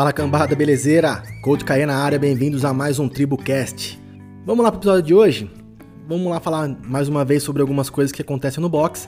Fala 0.00 0.14
cambada, 0.14 0.56
belezeira? 0.56 1.22
Coach 1.42 1.62
Caê 1.62 1.84
na 1.84 1.94
área, 1.94 2.18
bem-vindos 2.18 2.64
a 2.64 2.72
mais 2.72 2.98
um 2.98 3.06
TribuCast. 3.06 4.00
Vamos 4.46 4.64
lá 4.64 4.72
pro 4.72 4.80
episódio 4.80 5.02
de 5.02 5.14
hoje? 5.14 5.50
Vamos 6.08 6.26
lá 6.30 6.40
falar 6.40 6.74
mais 6.86 7.06
uma 7.06 7.22
vez 7.22 7.42
sobre 7.42 7.60
algumas 7.60 7.90
coisas 7.90 8.10
que 8.10 8.22
acontecem 8.22 8.62
no 8.62 8.68
box. 8.70 9.06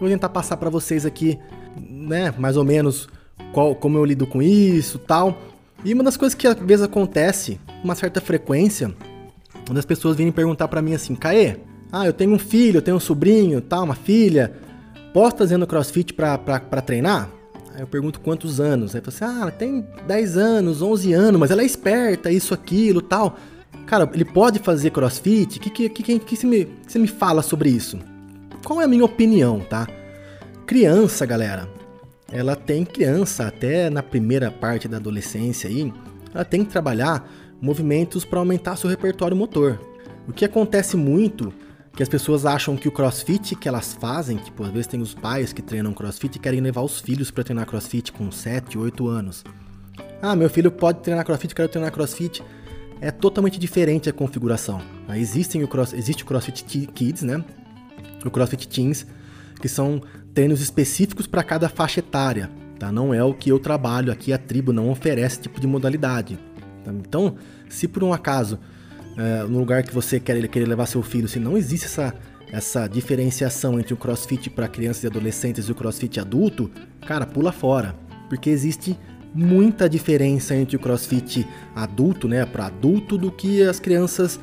Vou 0.00 0.08
tentar 0.08 0.28
passar 0.30 0.56
para 0.56 0.68
vocês 0.68 1.06
aqui, 1.06 1.38
né, 1.80 2.34
mais 2.36 2.56
ou 2.56 2.64
menos 2.64 3.08
qual, 3.52 3.76
como 3.76 3.96
eu 3.96 4.04
lido 4.04 4.26
com 4.26 4.42
isso, 4.42 4.98
tal. 4.98 5.38
E 5.84 5.94
uma 5.94 6.02
das 6.02 6.16
coisas 6.16 6.34
que 6.34 6.48
às 6.48 6.58
vezes 6.58 6.84
acontece, 6.84 7.60
com 7.68 7.84
uma 7.84 7.94
certa 7.94 8.20
frequência, 8.20 8.92
quando 9.64 9.78
as 9.78 9.84
pessoas 9.84 10.16
virem 10.16 10.32
perguntar 10.32 10.66
para 10.66 10.82
mim 10.82 10.94
assim, 10.94 11.14
Caê, 11.14 11.58
ah, 11.92 12.06
eu 12.06 12.12
tenho 12.12 12.32
um 12.32 12.40
filho, 12.40 12.78
eu 12.78 12.82
tenho 12.82 12.96
um 12.96 13.00
sobrinho, 13.00 13.60
tal, 13.60 13.84
uma 13.84 13.94
filha, 13.94 14.52
posso 15.12 15.28
estar 15.28 15.38
fazendo 15.44 15.64
crossfit 15.64 16.12
pra 16.12 16.36
treinar? 16.84 17.30
Aí 17.74 17.80
eu 17.80 17.86
pergunto 17.86 18.20
quantos 18.20 18.60
anos. 18.60 18.94
Aí 18.94 19.02
fala 19.02 19.14
assim: 19.14 19.38
ah, 19.38 19.42
ela 19.42 19.50
tem 19.50 19.86
10 20.06 20.36
anos, 20.36 20.80
11 20.80 21.12
anos, 21.12 21.40
mas 21.40 21.50
ela 21.50 21.62
é 21.62 21.66
esperta, 21.66 22.30
isso, 22.30 22.54
aquilo 22.54 23.02
tal. 23.02 23.36
Cara, 23.86 24.08
ele 24.14 24.24
pode 24.24 24.60
fazer 24.60 24.90
crossfit? 24.90 25.58
O 25.58 25.60
que, 25.60 25.70
que, 25.70 25.88
que, 25.88 26.18
que, 26.18 26.36
você, 26.36 26.46
me, 26.46 26.68
você 26.86 26.98
me 26.98 27.08
fala 27.08 27.42
sobre 27.42 27.68
isso? 27.68 27.98
Qual 28.64 28.80
é 28.80 28.84
a 28.84 28.88
minha 28.88 29.04
opinião, 29.04 29.60
tá? 29.60 29.86
Criança, 30.64 31.26
galera, 31.26 31.68
ela 32.32 32.56
tem 32.56 32.84
criança 32.84 33.46
até 33.46 33.90
na 33.90 34.02
primeira 34.02 34.50
parte 34.50 34.88
da 34.88 34.96
adolescência 34.96 35.68
aí, 35.68 35.92
ela 36.32 36.44
tem 36.44 36.64
que 36.64 36.70
trabalhar 36.70 37.30
movimentos 37.60 38.24
para 38.24 38.38
aumentar 38.38 38.76
seu 38.76 38.88
repertório 38.88 39.36
motor. 39.36 39.78
O 40.26 40.32
que 40.32 40.44
acontece 40.44 40.96
muito 40.96 41.52
que 41.96 42.02
as 42.02 42.08
pessoas 42.08 42.44
acham 42.44 42.76
que 42.76 42.88
o 42.88 42.92
crossfit 42.92 43.54
que 43.54 43.68
elas 43.68 43.92
fazem, 43.94 44.36
tipo, 44.36 44.64
às 44.64 44.70
vezes 44.70 44.86
tem 44.86 45.00
os 45.00 45.14
pais 45.14 45.52
que 45.52 45.62
treinam 45.62 45.92
crossfit 45.92 46.36
e 46.36 46.38
querem 46.40 46.60
levar 46.60 46.82
os 46.82 47.00
filhos 47.00 47.30
para 47.30 47.44
treinar 47.44 47.66
crossfit 47.66 48.12
com 48.12 48.30
7, 48.32 48.76
8 48.76 49.06
anos. 49.06 49.44
Ah, 50.20 50.34
meu 50.34 50.50
filho 50.50 50.72
pode 50.72 51.00
treinar 51.00 51.24
crossfit, 51.24 51.54
quero 51.54 51.68
treinar 51.68 51.92
crossfit. 51.92 52.42
É 53.00 53.10
totalmente 53.10 53.58
diferente 53.58 54.08
a 54.08 54.12
configuração. 54.12 54.80
Existem 55.14 55.62
o 55.62 55.68
cross, 55.68 55.92
existe 55.92 56.22
o 56.22 56.26
CrossFit 56.26 56.86
Kids, 56.86 57.22
né? 57.22 57.44
O 58.24 58.30
CrossFit 58.30 58.66
Teens, 58.66 59.06
que 59.60 59.68
são 59.68 60.02
treinos 60.32 60.60
específicos 60.60 61.26
para 61.26 61.42
cada 61.42 61.68
faixa 61.68 62.00
etária. 62.00 62.50
Tá? 62.78 62.90
Não 62.90 63.14
é 63.14 63.22
o 63.22 63.34
que 63.34 63.50
eu 63.50 63.58
trabalho 63.58 64.10
aqui, 64.10 64.32
a 64.32 64.38
tribo 64.38 64.72
não 64.72 64.90
oferece 64.90 65.34
esse 65.34 65.42
tipo 65.42 65.60
de 65.60 65.66
modalidade. 65.66 66.38
Então, 66.86 67.36
se 67.68 67.86
por 67.86 68.02
um 68.02 68.12
acaso 68.12 68.58
é, 69.16 69.44
no 69.44 69.58
lugar 69.58 69.82
que 69.82 69.94
você 69.94 70.18
quer, 70.18 70.46
querer 70.48 70.66
levar 70.66 70.86
seu 70.86 71.02
filho, 71.02 71.28
se 71.28 71.38
não 71.38 71.56
existe 71.56 71.86
essa, 71.86 72.14
essa 72.50 72.86
diferenciação 72.86 73.78
entre 73.78 73.94
o 73.94 73.96
crossfit 73.96 74.50
para 74.50 74.68
crianças 74.68 75.04
e 75.04 75.06
adolescentes 75.06 75.68
e 75.68 75.72
o 75.72 75.74
crossfit 75.74 76.20
adulto, 76.20 76.70
cara, 77.06 77.26
pula 77.26 77.52
fora. 77.52 77.94
Porque 78.28 78.50
existe 78.50 78.98
muita 79.34 79.88
diferença 79.88 80.54
entre 80.54 80.76
o 80.76 80.78
crossfit 80.80 81.46
adulto, 81.74 82.28
né, 82.28 82.44
para 82.44 82.66
adulto, 82.66 83.18
do 83.18 83.30
que 83.30 83.62
as 83.62 83.80
crianças 83.80 84.38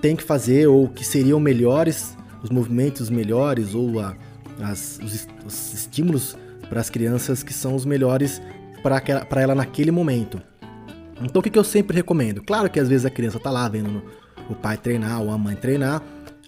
têm 0.00 0.14
que 0.16 0.22
fazer 0.22 0.66
ou 0.66 0.88
que 0.88 1.04
seriam 1.04 1.40
melhores, 1.40 2.16
os 2.42 2.50
movimentos 2.50 3.10
melhores 3.10 3.74
ou 3.74 4.00
a, 4.00 4.16
as, 4.60 4.98
os, 5.02 5.26
os 5.44 5.74
estímulos 5.74 6.36
para 6.68 6.80
as 6.80 6.90
crianças 6.90 7.42
que 7.42 7.52
são 7.52 7.74
os 7.74 7.84
melhores 7.84 8.40
para 8.82 9.40
ela 9.40 9.54
naquele 9.54 9.90
momento. 9.90 10.40
Então 11.22 11.40
o 11.40 11.42
que, 11.42 11.50
que 11.50 11.58
eu 11.58 11.64
sempre 11.64 11.96
recomendo? 11.96 12.42
Claro 12.42 12.70
que 12.70 12.78
às 12.78 12.88
vezes 12.88 13.04
a 13.04 13.10
criança 13.10 13.38
tá 13.38 13.50
lá 13.50 13.68
vendo 13.68 14.02
o 14.48 14.54
pai 14.54 14.76
treinar 14.76 15.20
ou 15.20 15.30
a 15.30 15.38
mãe 15.38 15.56
treinar, 15.56 16.02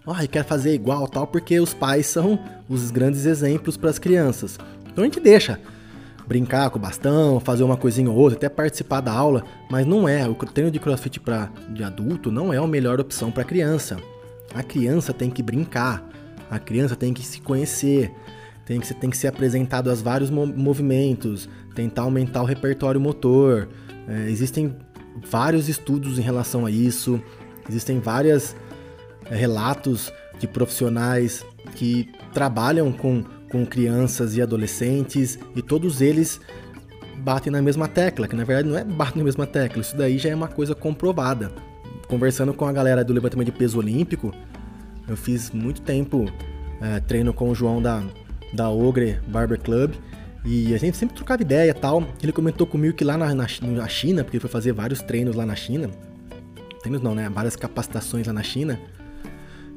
ah, 0.07 0.27
quer 0.27 0.45
fazer 0.45 0.75
igual 0.75 1.07
tal, 1.07 1.27
porque 1.27 1.61
os 1.61 1.75
pais 1.75 2.07
são 2.07 2.39
os 2.69 2.91
grandes 2.91 3.27
exemplos 3.27 3.77
para 3.77 3.91
as 3.91 3.99
crianças. 3.99 4.59
Então 4.87 5.05
a 5.05 5.07
gente 5.07 5.21
deixa 5.21 5.61
brincar 6.27 6.71
com 6.71 6.79
o 6.79 6.81
bastão, 6.81 7.41
fazer 7.41 7.65
uma 7.65 7.77
coisinha 7.77 8.09
ou 8.09 8.17
outra, 8.17 8.37
até 8.37 8.49
participar 8.49 9.01
da 9.01 9.13
aula, 9.13 9.45
mas 9.69 9.87
não 9.87 10.09
é. 10.09 10.29
O 10.29 10.35
treino 10.35 10.71
de 10.71 10.79
crossfit 10.79 11.21
para 11.21 11.51
de 11.69 11.83
adulto 11.83 12.31
não 12.31 12.53
é 12.53 12.57
a 12.57 12.67
melhor 12.67 13.01
opção 13.01 13.31
para 13.31 13.45
criança. 13.45 13.97
A 14.55 14.63
criança 14.63 15.13
tem 15.13 15.29
que 15.29 15.43
brincar, 15.43 16.09
a 16.51 16.59
criança 16.59 16.97
tem 16.97 17.13
que 17.13 17.25
se 17.25 17.41
conhecer, 17.41 18.13
tem 18.65 18.81
que, 18.81 18.95
tem 18.95 19.11
que 19.11 19.17
ser 19.17 19.27
apresentado 19.27 19.91
aos 19.91 20.01
vários 20.01 20.31
movimentos, 20.31 21.49
tentar 21.75 22.03
aumentar 22.03 22.43
o 22.43 22.47
repertório 22.47 23.01
motor, 23.01 23.69
é, 24.11 24.29
existem 24.29 24.77
vários 25.31 25.69
estudos 25.69 26.19
em 26.19 26.23
relação 26.23 26.67
a 26.67 26.71
isso, 26.71 27.23
existem 27.69 28.01
vários 28.01 28.57
é, 29.31 29.37
relatos 29.37 30.13
de 30.39 30.49
profissionais 30.49 31.47
que 31.77 32.11
trabalham 32.33 32.91
com, 32.91 33.23
com 33.51 33.65
crianças 33.65 34.37
e 34.37 34.43
adolescentes 34.43 35.39
e 35.55 35.63
todos 35.63 36.01
eles 36.01 36.41
batem 37.19 37.53
na 37.53 37.63
mesma 37.63 37.87
tecla, 37.87 38.27
que 38.27 38.35
na 38.35 38.45
verdade 38.45 38.69
não 38.69 38.77
é 38.77 38.83
batem 38.83 39.19
na 39.19 39.25
mesma 39.25 39.47
tecla, 39.47 39.81
isso 39.81 39.97
daí 39.97 40.19
já 40.19 40.31
é 40.31 40.35
uma 40.35 40.49
coisa 40.49 40.75
comprovada. 40.75 41.53
Conversando 42.09 42.53
com 42.53 42.65
a 42.67 42.73
galera 42.73 43.05
do 43.05 43.13
levantamento 43.13 43.47
de 43.47 43.53
peso 43.53 43.79
olímpico, 43.79 44.35
eu 45.07 45.17
fiz 45.17 45.53
muito 45.53 45.83
tempo 45.83 46.27
é, 46.81 46.99
treino 46.99 47.33
com 47.33 47.51
o 47.51 47.55
João 47.55 47.81
da, 47.81 48.03
da 48.53 48.69
Ogre 48.69 49.21
Barber 49.29 49.61
Club 49.61 49.93
e 50.45 50.75
a 50.75 50.79
gente 50.79 50.97
sempre 50.97 51.15
trocava 51.15 51.43
ideia 51.43 51.75
tal. 51.75 52.07
Ele 52.23 52.33
comentou 52.33 52.67
comigo 52.67 52.97
que 52.97 53.05
lá 53.05 53.17
na, 53.17 53.35
na, 53.35 53.47
na, 53.61 53.89
China, 53.89 54.25
porque 54.25 54.37
ele 54.37 54.41
foi 54.41 54.51
fazer 54.51 54.73
vários 54.73 55.03
treinos 55.03 55.37
lá 55.37 55.45
na 55.45 55.55
China, 55.55 55.91
treinos 56.81 57.03
não, 57.03 57.15
né? 57.15 57.29
Várias 57.29 57.57
capacitações 57.57 58.27
lá 58.27 58.33
na 58.33 58.43
China, 58.43 58.81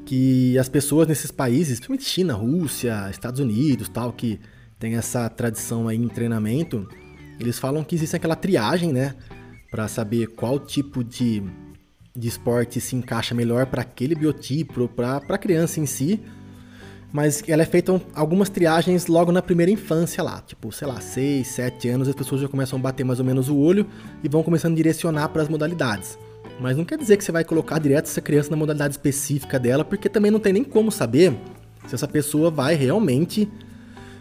que 0.06 0.58
as 0.58 0.68
pessoas 0.68 1.06
nesses 1.06 1.30
países, 1.30 1.78
principalmente 1.78 2.04
China, 2.04 2.34
Rússia, 2.34 3.08
Estados 3.10 3.40
Unidos 3.40 3.88
tal, 3.88 4.12
que 4.12 4.40
tem 4.78 4.96
essa 4.96 5.28
tradição 5.28 5.88
aí 5.88 5.96
em 5.96 6.08
treinamento, 6.08 6.88
eles 7.38 7.58
falam 7.58 7.84
que 7.84 7.94
existe 7.94 8.16
aquela 8.16 8.36
triagem, 8.36 8.92
né? 8.92 9.14
Para 9.70 9.88
saber 9.88 10.28
qual 10.28 10.58
tipo 10.58 11.04
de, 11.04 11.42
de 12.16 12.28
esporte 12.28 12.80
se 12.80 12.96
encaixa 12.96 13.34
melhor 13.34 13.66
para 13.66 13.82
aquele 13.82 14.14
biotipo, 14.14 14.88
para 14.88 15.16
a 15.28 15.38
criança 15.38 15.80
em 15.80 15.86
si 15.86 16.22
mas 17.14 17.44
ela 17.46 17.62
é 17.62 17.64
feita 17.64 18.02
algumas 18.12 18.48
triagens 18.48 19.06
logo 19.06 19.30
na 19.30 19.40
primeira 19.40 19.70
infância 19.70 20.20
lá, 20.20 20.42
tipo, 20.44 20.72
sei 20.72 20.88
lá, 20.88 21.00
6, 21.00 21.46
7 21.46 21.88
anos, 21.88 22.08
as 22.08 22.14
pessoas 22.16 22.40
já 22.40 22.48
começam 22.48 22.76
a 22.76 22.82
bater 22.82 23.04
mais 23.04 23.20
ou 23.20 23.24
menos 23.24 23.48
o 23.48 23.56
olho 23.56 23.86
e 24.24 24.28
vão 24.28 24.42
começando 24.42 24.72
a 24.72 24.76
direcionar 24.76 25.28
para 25.28 25.40
as 25.40 25.48
modalidades. 25.48 26.18
Mas 26.58 26.76
não 26.76 26.84
quer 26.84 26.98
dizer 26.98 27.16
que 27.16 27.22
você 27.22 27.30
vai 27.30 27.44
colocar 27.44 27.78
direto 27.78 28.06
essa 28.06 28.20
criança 28.20 28.50
na 28.50 28.56
modalidade 28.56 28.94
específica 28.94 29.60
dela, 29.60 29.84
porque 29.84 30.08
também 30.08 30.28
não 30.28 30.40
tem 30.40 30.52
nem 30.52 30.64
como 30.64 30.90
saber 30.90 31.32
se 31.86 31.94
essa 31.94 32.08
pessoa 32.08 32.50
vai 32.50 32.74
realmente 32.74 33.48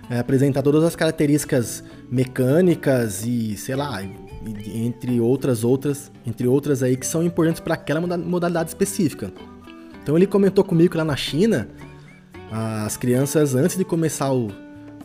é, 0.08 0.20
apresentar 0.20 0.62
todas 0.62 0.84
as 0.84 0.96
características 0.96 1.84
mecânicas 2.12 3.26
e, 3.26 3.58
sei 3.58 3.76
lá, 3.76 4.04
entre 4.72 5.20
outras 5.20 5.64
outras, 5.64 6.12
entre 6.28 6.48
outras 6.48 6.84
aí 6.84 6.96
que 6.96 7.08
são 7.08 7.24
importantes 7.24 7.60
para 7.60 7.74
aquela 7.74 8.00
modalidade 8.00 8.70
específica. 8.70 9.34
Então 10.04 10.16
ele 10.16 10.28
comentou 10.28 10.64
comigo 10.64 10.96
lá 10.96 11.04
na 11.04 11.16
China 11.16 11.68
as 12.56 12.96
crianças, 12.98 13.56
antes 13.56 13.76
de 13.76 13.84
começar 13.84 14.32
o, 14.32 14.52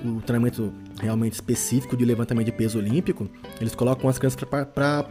o 0.05 0.21
treinamento 0.21 0.71
realmente 1.01 1.33
específico 1.33 1.97
de 1.97 2.05
levantamento 2.05 2.45
de 2.45 2.53
peso 2.53 2.79
olímpico, 2.79 3.27
eles 3.59 3.75
colocam 3.75 4.11
as 4.11 4.19
crianças 4.19 4.39
para 4.45 5.07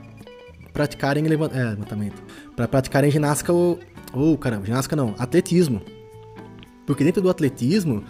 praticarem 0.72 1.26
é, 1.26 1.28
levantamento, 1.28 2.22
para 2.56 2.68
praticarem 2.68 3.10
ginástica 3.10 3.52
ou, 3.52 3.80
ou, 4.14 4.38
caramba, 4.38 4.68
ginástica 4.68 4.96
não, 4.96 5.16
atletismo. 5.18 5.82
Porque 6.86 7.04
dentro 7.04 7.24
do 7.24 7.30
atletismo 7.32 8.04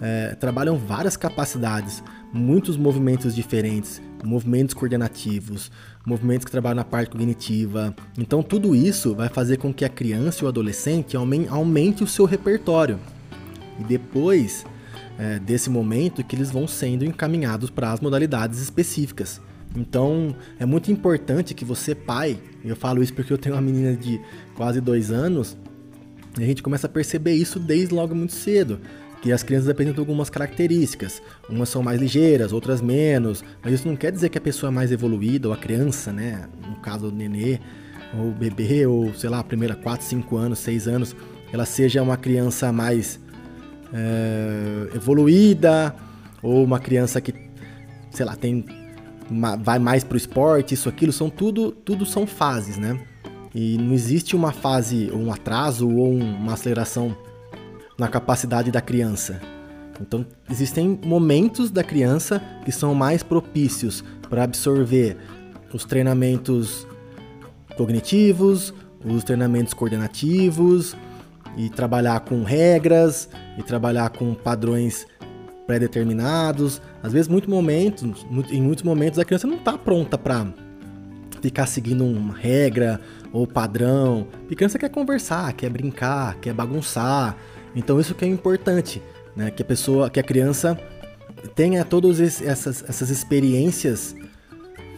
é, 0.00 0.34
trabalham 0.34 0.78
várias 0.78 1.14
capacidades, 1.14 2.02
muitos 2.32 2.78
movimentos 2.78 3.34
diferentes, 3.34 4.00
movimentos 4.24 4.72
coordenativos, 4.72 5.70
movimentos 6.06 6.46
que 6.46 6.50
trabalham 6.50 6.76
na 6.76 6.84
parte 6.84 7.10
cognitiva. 7.10 7.94
Então 8.16 8.42
tudo 8.42 8.74
isso 8.74 9.14
vai 9.14 9.28
fazer 9.28 9.58
com 9.58 9.74
que 9.74 9.84
a 9.84 9.90
criança 9.90 10.42
e 10.42 10.46
o 10.46 10.48
adolescente 10.48 11.18
aumente 11.18 12.02
o 12.02 12.06
seu 12.06 12.24
repertório. 12.24 12.98
E 13.82 13.84
depois 13.84 14.64
é, 15.18 15.38
desse 15.38 15.68
momento 15.68 16.24
que 16.24 16.36
eles 16.36 16.50
vão 16.50 16.66
sendo 16.66 17.04
encaminhados 17.04 17.68
para 17.68 17.92
as 17.92 18.00
modalidades 18.00 18.60
específicas. 18.60 19.40
Então 19.76 20.34
é 20.58 20.64
muito 20.64 20.90
importante 20.90 21.54
que 21.54 21.64
você, 21.64 21.94
pai, 21.94 22.38
eu 22.64 22.76
falo 22.76 23.02
isso 23.02 23.12
porque 23.12 23.32
eu 23.32 23.38
tenho 23.38 23.54
uma 23.54 23.62
menina 23.62 23.96
de 23.96 24.20
quase 24.54 24.80
dois 24.80 25.10
anos, 25.10 25.56
e 26.38 26.42
a 26.42 26.46
gente 26.46 26.62
começa 26.62 26.86
a 26.86 26.90
perceber 26.90 27.34
isso 27.34 27.58
desde 27.58 27.94
logo 27.94 28.14
muito 28.14 28.32
cedo. 28.32 28.80
Que 29.20 29.30
as 29.30 29.42
crianças 29.42 29.68
apresentam 29.68 30.02
algumas 30.02 30.28
características. 30.28 31.22
Umas 31.48 31.68
são 31.68 31.82
mais 31.82 32.00
ligeiras, 32.00 32.52
outras 32.52 32.80
menos. 32.80 33.44
Mas 33.62 33.74
isso 33.74 33.86
não 33.86 33.94
quer 33.94 34.10
dizer 34.10 34.30
que 34.30 34.38
a 34.38 34.40
pessoa 34.40 34.68
é 34.70 34.74
mais 34.74 34.90
evoluída, 34.90 35.48
ou 35.48 35.54
a 35.54 35.56
criança, 35.56 36.12
né? 36.12 36.48
No 36.68 36.76
caso 36.76 37.10
do 37.10 37.16
nenê, 37.16 37.60
ou 38.18 38.32
bebê, 38.32 38.84
ou 38.86 39.14
sei 39.14 39.30
lá, 39.30 39.38
a 39.38 39.44
primeira 39.44 39.76
4, 39.76 40.04
5 40.04 40.36
anos, 40.36 40.58
6 40.58 40.88
anos, 40.88 41.16
ela 41.52 41.64
seja 41.64 42.02
uma 42.02 42.16
criança 42.16 42.72
mais 42.72 43.20
é, 43.92 44.96
evoluída, 44.96 45.94
ou 46.42 46.64
uma 46.64 46.78
criança 46.78 47.20
que, 47.20 47.34
sei 48.10 48.26
lá, 48.26 48.34
tem 48.34 48.64
uma, 49.30 49.56
vai 49.56 49.78
mais 49.78 50.04
pro 50.04 50.16
esporte, 50.16 50.74
isso, 50.74 50.88
aquilo, 50.88 51.12
são 51.12 51.30
tudo, 51.30 51.72
tudo 51.72 52.04
são 52.04 52.26
fases, 52.26 52.76
né? 52.76 52.98
E 53.54 53.76
não 53.78 53.92
existe 53.92 54.34
uma 54.34 54.52
fase, 54.52 55.10
ou 55.12 55.20
um 55.20 55.32
atraso, 55.32 55.88
ou 55.88 56.10
uma 56.12 56.54
aceleração 56.54 57.16
na 57.98 58.08
capacidade 58.08 58.70
da 58.70 58.80
criança. 58.80 59.40
Então, 60.00 60.26
existem 60.50 60.98
momentos 61.04 61.70
da 61.70 61.84
criança 61.84 62.42
que 62.64 62.72
são 62.72 62.94
mais 62.94 63.22
propícios 63.22 64.02
para 64.28 64.42
absorver 64.42 65.16
os 65.72 65.84
treinamentos 65.84 66.86
cognitivos, 67.76 68.74
os 69.04 69.22
treinamentos 69.22 69.74
coordenativos, 69.74 70.96
e 71.56 71.68
trabalhar 71.68 72.20
com 72.20 72.42
regras, 72.42 73.28
e 73.58 73.62
trabalhar 73.62 74.10
com 74.10 74.34
padrões 74.34 75.06
pré-determinados. 75.66 76.80
Às 77.02 77.12
vezes, 77.12 77.28
muitos 77.28 77.48
momentos, 77.48 78.26
em 78.50 78.60
muitos 78.60 78.84
momentos, 78.84 79.18
a 79.18 79.24
criança 79.24 79.46
não 79.46 79.56
está 79.56 79.76
pronta 79.76 80.18
para 80.18 80.46
ficar 81.42 81.66
seguindo 81.66 82.04
uma 82.04 82.34
regra 82.34 83.00
ou 83.32 83.46
padrão. 83.46 84.28
A 84.50 84.54
criança 84.54 84.78
quer 84.78 84.88
conversar, 84.88 85.52
quer 85.52 85.68
brincar, 85.68 86.36
quer 86.36 86.54
bagunçar. 86.54 87.36
Então 87.74 87.98
isso 87.98 88.14
que 88.14 88.24
é 88.24 88.28
importante, 88.28 89.02
né? 89.34 89.50
Que 89.50 89.62
a 89.62 89.64
pessoa, 89.64 90.08
que 90.08 90.20
a 90.20 90.22
criança 90.22 90.78
tenha 91.54 91.84
todas 91.84 92.20
essas, 92.20 92.84
essas 92.88 93.10
experiências 93.10 94.14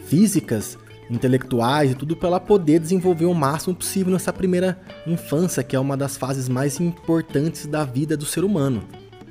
físicas, 0.05 0.77
intelectuais 1.09 1.91
e 1.91 1.95
tudo 1.95 2.15
para 2.15 2.29
ela 2.29 2.39
poder 2.39 2.79
desenvolver 2.79 3.25
o 3.25 3.33
máximo 3.33 3.75
possível 3.75 4.13
nessa 4.13 4.33
primeira 4.33 4.79
infância, 5.05 5.63
que 5.63 5.75
é 5.75 5.79
uma 5.79 5.95
das 5.95 6.17
fases 6.17 6.49
mais 6.49 6.79
importantes 6.79 7.65
da 7.65 7.83
vida 7.83 8.17
do 8.17 8.25
ser 8.25 8.43
humano. 8.43 8.83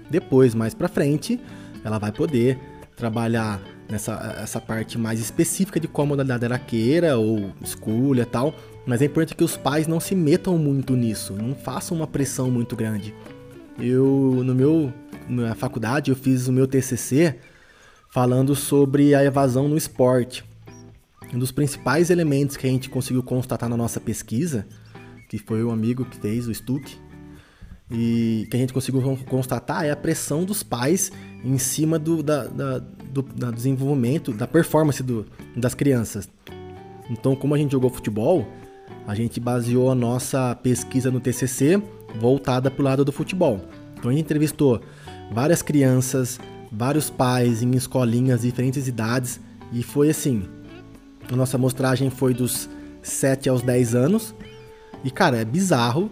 Depois, 0.09 0.55
mais 0.55 0.75
para 0.75 0.89
frente, 0.89 1.41
ela 1.85 1.99
vai 1.99 2.13
poder 2.13 2.59
trabalhar 2.97 3.61
nessa 3.89 4.37
essa 4.41 4.61
parte 4.61 4.97
mais 4.99 5.21
específica 5.21 5.79
de 5.79 5.89
qual 5.89 6.07
modalidade 6.07 6.45
ela 6.45 6.59
queira 6.59 7.19
ou 7.19 7.53
escolha 7.63 8.25
tal, 8.25 8.55
mas 8.87 9.03
é 9.03 9.07
importante 9.07 9.37
que 9.37 9.45
os 9.45 9.57
pais 9.57 9.87
não 9.87 10.01
se 10.01 10.15
metam 10.15 10.57
muito 10.57 10.95
nisso, 10.95 11.35
não 11.35 11.55
façam 11.55 11.97
uma 11.97 12.07
pressão 12.07 12.51
muito 12.51 12.77
grande. 12.77 13.15
Eu 13.79 14.43
no 14.45 14.55
meu 14.55 14.93
na 15.29 15.55
faculdade 15.55 16.11
eu 16.11 16.17
fiz 16.17 16.49
o 16.49 16.53
meu 16.53 16.67
TCC 16.67 17.37
falando 18.11 18.55
sobre 18.55 19.15
a 19.15 19.25
evasão 19.25 19.69
no 19.69 19.77
esporte. 19.77 20.45
Um 21.35 21.39
dos 21.39 21.51
principais 21.51 22.11
elementos 22.11 22.57
que 22.57 22.65
a 22.65 22.71
gente 22.71 22.89
conseguiu 22.89 23.21
constatar 23.21 23.69
na 23.69 23.77
nossa 23.77 23.99
pesquisa, 23.99 24.65
que 25.29 25.37
foi 25.37 25.65
o 25.65 25.73
amigo 25.73 26.05
que 26.05 26.17
fez 26.17 26.47
o 26.47 26.55
Stuck, 26.55 26.97
e 27.91 28.47
que 28.49 28.57
a 28.57 28.61
gente 28.61 28.73
conseguiu 28.73 29.03
constatar 29.29 29.85
é 29.85 29.91
a 29.91 29.97
pressão 29.97 30.45
dos 30.45 30.63
pais 30.63 31.11
em 31.43 31.59
cima 31.59 31.99
do, 31.99 32.23
da, 32.23 32.47
da, 32.47 32.79
do, 32.79 33.23
da 33.23 33.51
desenvolvimento, 33.51 34.33
da 34.33 34.47
performance 34.47 35.03
do, 35.03 35.27
das 35.57 35.75
crianças. 35.75 36.29
Então, 37.11 37.35
como 37.35 37.53
a 37.53 37.59
gente 37.59 37.73
jogou 37.73 37.91
futebol, 37.91 38.47
a 39.05 39.15
gente 39.17 39.41
baseou 39.41 39.91
a 39.91 39.95
nossa 39.95 40.55
pesquisa 40.63 41.11
no 41.11 41.19
TCC 41.19 41.83
voltada 42.15 42.71
para 42.71 42.81
o 42.81 42.85
lado 42.85 43.05
do 43.05 43.11
futebol. 43.11 43.61
Então, 43.99 44.09
a 44.09 44.15
gente 44.15 44.25
entrevistou 44.25 44.81
várias 45.33 45.63
crianças, 45.63 46.39
vários 46.71 47.11
pais 47.11 47.61
em 47.61 47.73
escolinhas 47.73 48.43
de 48.43 48.51
diferentes 48.51 48.87
idades 48.87 49.41
e 49.73 49.83
foi 49.83 50.11
assim. 50.11 50.54
A 51.31 51.37
nossa 51.37 51.57
amostragem 51.57 52.11
foi 52.11 52.35
dos 52.35 52.69
7 53.03 53.49
aos 53.49 53.63
10 53.63 53.95
anos. 53.95 54.35
E 55.03 55.11
cara, 55.11 55.39
é 55.39 55.45
bizarro 55.45 56.11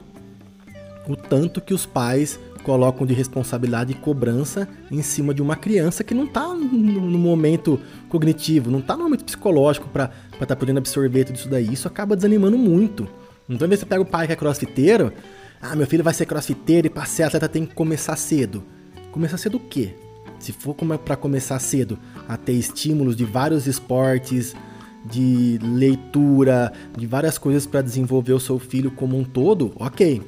o 1.08 1.16
tanto 1.16 1.60
que 1.60 1.74
os 1.74 1.86
pais 1.86 2.38
colocam 2.62 3.06
de 3.06 3.12
responsabilidade 3.12 3.92
e 3.92 3.94
cobrança 3.94 4.68
em 4.90 5.02
cima 5.02 5.34
de 5.34 5.42
uma 5.42 5.56
criança 5.56 6.04
que 6.04 6.14
não 6.14 6.24
está 6.24 6.54
no 6.54 7.18
momento 7.18 7.80
cognitivo, 8.08 8.70
não 8.70 8.78
está 8.78 8.96
no 8.96 9.04
momento 9.04 9.24
psicológico 9.24 9.88
para 9.88 10.10
estar 10.32 10.46
tá 10.46 10.56
podendo 10.56 10.78
absorver 10.78 11.24
tudo 11.24 11.36
isso 11.36 11.48
daí. 11.48 11.72
Isso 11.72 11.88
acaba 11.88 12.14
desanimando 12.14 12.56
muito. 12.56 13.08
Então, 13.48 13.64
às 13.66 13.68
vezes 13.68 13.80
você 13.80 13.86
pega 13.86 14.02
o 14.02 14.06
pai 14.06 14.26
que 14.26 14.32
é 14.32 14.36
crossfiteiro, 14.36 15.12
ah, 15.60 15.76
meu 15.76 15.86
filho 15.86 16.04
vai 16.04 16.14
ser 16.14 16.26
crossfiteiro 16.26 16.86
e 16.86 16.90
para 16.90 17.04
ser 17.04 17.24
atleta 17.24 17.48
tem 17.48 17.66
que 17.66 17.74
começar 17.74 18.16
cedo. 18.16 18.62
Começar 19.10 19.36
cedo 19.36 19.56
o 19.56 19.60
quê? 19.60 19.94
Se 20.38 20.52
for 20.52 20.74
para 20.74 21.16
começar 21.16 21.58
cedo 21.58 21.98
a 22.28 22.36
ter 22.36 22.52
estímulos 22.52 23.14
de 23.14 23.24
vários 23.24 23.66
esportes, 23.66 24.56
de 25.04 25.58
leitura, 25.62 26.72
de 26.96 27.06
várias 27.06 27.38
coisas 27.38 27.66
para 27.66 27.82
desenvolver 27.82 28.32
o 28.32 28.40
seu 28.40 28.58
filho 28.58 28.90
como 28.90 29.18
um 29.18 29.24
todo, 29.24 29.72
ok. 29.76 30.22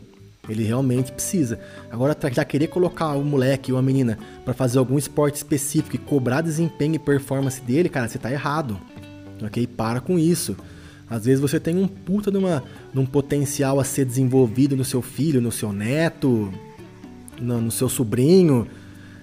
Ele 0.49 0.62
realmente 0.62 1.11
precisa. 1.11 1.59
Agora, 1.91 2.17
já 2.32 2.44
querer 2.44 2.67
colocar 2.67 3.15
o 3.15 3.25
moleque 3.25 3.73
ou 3.73 3.79
a 3.79 3.82
menina 3.82 4.19
para 4.44 4.53
fazer 4.53 4.79
algum 4.79 4.99
esporte 4.99 5.37
específico 5.37 5.97
e 5.97 5.99
cobrar 5.99 6.43
desempenho 6.43 6.97
e 6.97 6.99
performance 6.99 7.62
dele, 7.62 7.88
cara, 7.88 8.09
você 8.09 8.19
tá 8.19 8.31
errado. 8.31 8.79
Ok? 9.43 9.67
Para 9.67 10.00
com 10.00 10.19
isso. 10.19 10.56
Às 11.09 11.25
vezes 11.25 11.41
você 11.41 11.61
tem 11.61 11.77
um 11.77 11.87
puta 11.87 12.31
de, 12.31 12.37
uma, 12.37 12.62
de 12.93 12.99
um 12.99 13.06
potencial 13.06 13.81
a 13.81 13.85
ser 13.85 14.05
desenvolvido 14.05 14.77
no 14.77 14.85
seu 14.85 15.00
filho, 15.00 15.41
no 15.41 15.53
seu 15.53 15.73
neto, 15.73 16.53
no, 17.41 17.61
no 17.61 17.70
seu 17.70 17.88
sobrinho. 17.88 18.67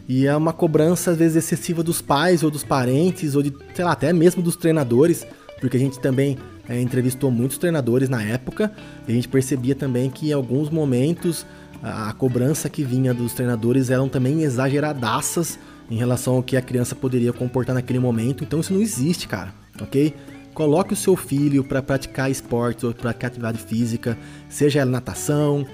E 0.07 0.25
é 0.27 0.35
uma 0.35 0.53
cobrança, 0.53 1.11
às 1.11 1.17
vezes, 1.17 1.37
excessiva 1.37 1.83
dos 1.83 2.01
pais 2.01 2.43
ou 2.43 2.51
dos 2.51 2.63
parentes, 2.63 3.35
ou 3.35 3.41
de, 3.41 3.53
sei 3.73 3.85
lá, 3.85 3.91
até 3.91 4.11
mesmo 4.11 4.41
dos 4.41 4.55
treinadores, 4.55 5.25
porque 5.61 5.77
a 5.77 5.79
gente 5.79 5.99
também 5.99 6.37
é, 6.67 6.81
entrevistou 6.81 7.31
muitos 7.31 7.57
treinadores 7.57 8.09
na 8.09 8.21
época 8.21 8.73
e 9.07 9.11
a 9.11 9.15
gente 9.15 9.29
percebia 9.29 9.75
também 9.75 10.09
que 10.09 10.29
em 10.29 10.33
alguns 10.33 10.69
momentos 10.69 11.45
a, 11.81 12.09
a 12.09 12.13
cobrança 12.13 12.67
que 12.67 12.83
vinha 12.83 13.13
dos 13.13 13.33
treinadores 13.33 13.89
eram 13.89 14.09
também 14.09 14.41
exageradaças 14.41 15.57
em 15.89 15.95
relação 15.95 16.35
ao 16.35 16.43
que 16.43 16.57
a 16.57 16.61
criança 16.61 16.95
poderia 16.95 17.31
comportar 17.31 17.75
naquele 17.75 17.99
momento. 17.99 18.43
Então 18.43 18.59
isso 18.59 18.73
não 18.73 18.81
existe, 18.81 19.27
cara, 19.27 19.53
ok? 19.79 20.13
Coloque 20.53 20.93
o 20.93 20.97
seu 20.97 21.15
filho 21.15 21.63
para 21.63 21.81
praticar 21.81 22.29
esportes 22.29 22.83
ou 22.83 22.93
praticar 22.93 23.29
atividade 23.29 23.59
física, 23.59 24.17
seja 24.49 24.81
ela 24.81 24.91
natação, 24.91 25.65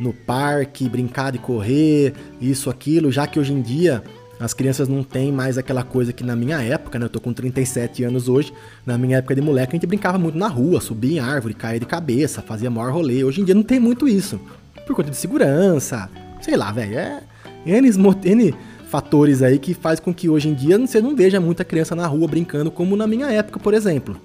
no 0.00 0.12
parque, 0.12 0.88
brincar 0.88 1.32
de 1.32 1.38
correr, 1.38 2.14
isso, 2.40 2.68
aquilo, 2.68 3.12
já 3.12 3.26
que 3.26 3.38
hoje 3.38 3.52
em 3.52 3.62
dia 3.62 4.02
as 4.38 4.52
crianças 4.52 4.88
não 4.88 5.02
têm 5.02 5.30
mais 5.30 5.56
aquela 5.56 5.82
coisa 5.82 6.12
que 6.12 6.24
na 6.24 6.34
minha 6.34 6.60
época, 6.60 6.98
né? 6.98 7.06
Eu 7.06 7.10
tô 7.10 7.20
com 7.20 7.32
37 7.32 8.04
anos 8.04 8.28
hoje. 8.28 8.52
Na 8.84 8.98
minha 8.98 9.18
época 9.18 9.34
de 9.34 9.40
moleque, 9.40 9.72
a 9.72 9.76
gente 9.76 9.86
brincava 9.86 10.18
muito 10.18 10.36
na 10.36 10.48
rua, 10.48 10.80
subia 10.80 11.16
em 11.16 11.18
árvore, 11.20 11.54
caía 11.54 11.80
de 11.80 11.86
cabeça, 11.86 12.42
fazia 12.42 12.70
maior 12.70 12.92
rolê. 12.92 13.22
Hoje 13.24 13.40
em 13.40 13.44
dia 13.44 13.54
não 13.54 13.62
tem 13.62 13.78
muito 13.78 14.08
isso. 14.08 14.40
Por 14.86 14.94
conta 14.94 15.10
de 15.10 15.16
segurança, 15.16 16.10
sei 16.40 16.56
lá, 16.56 16.72
velho. 16.72 16.98
É 16.98 17.22
N, 17.64 17.90
N 18.24 18.54
fatores 18.88 19.42
aí 19.42 19.58
que 19.58 19.74
faz 19.74 19.98
com 19.98 20.14
que 20.14 20.28
hoje 20.28 20.48
em 20.48 20.54
dia 20.54 20.78
você 20.78 21.00
não 21.00 21.16
veja 21.16 21.40
muita 21.40 21.64
criança 21.64 21.96
na 21.96 22.06
rua 22.06 22.28
brincando 22.28 22.70
como 22.70 22.96
na 22.96 23.06
minha 23.06 23.30
época, 23.30 23.58
por 23.58 23.74
exemplo. 23.74 24.16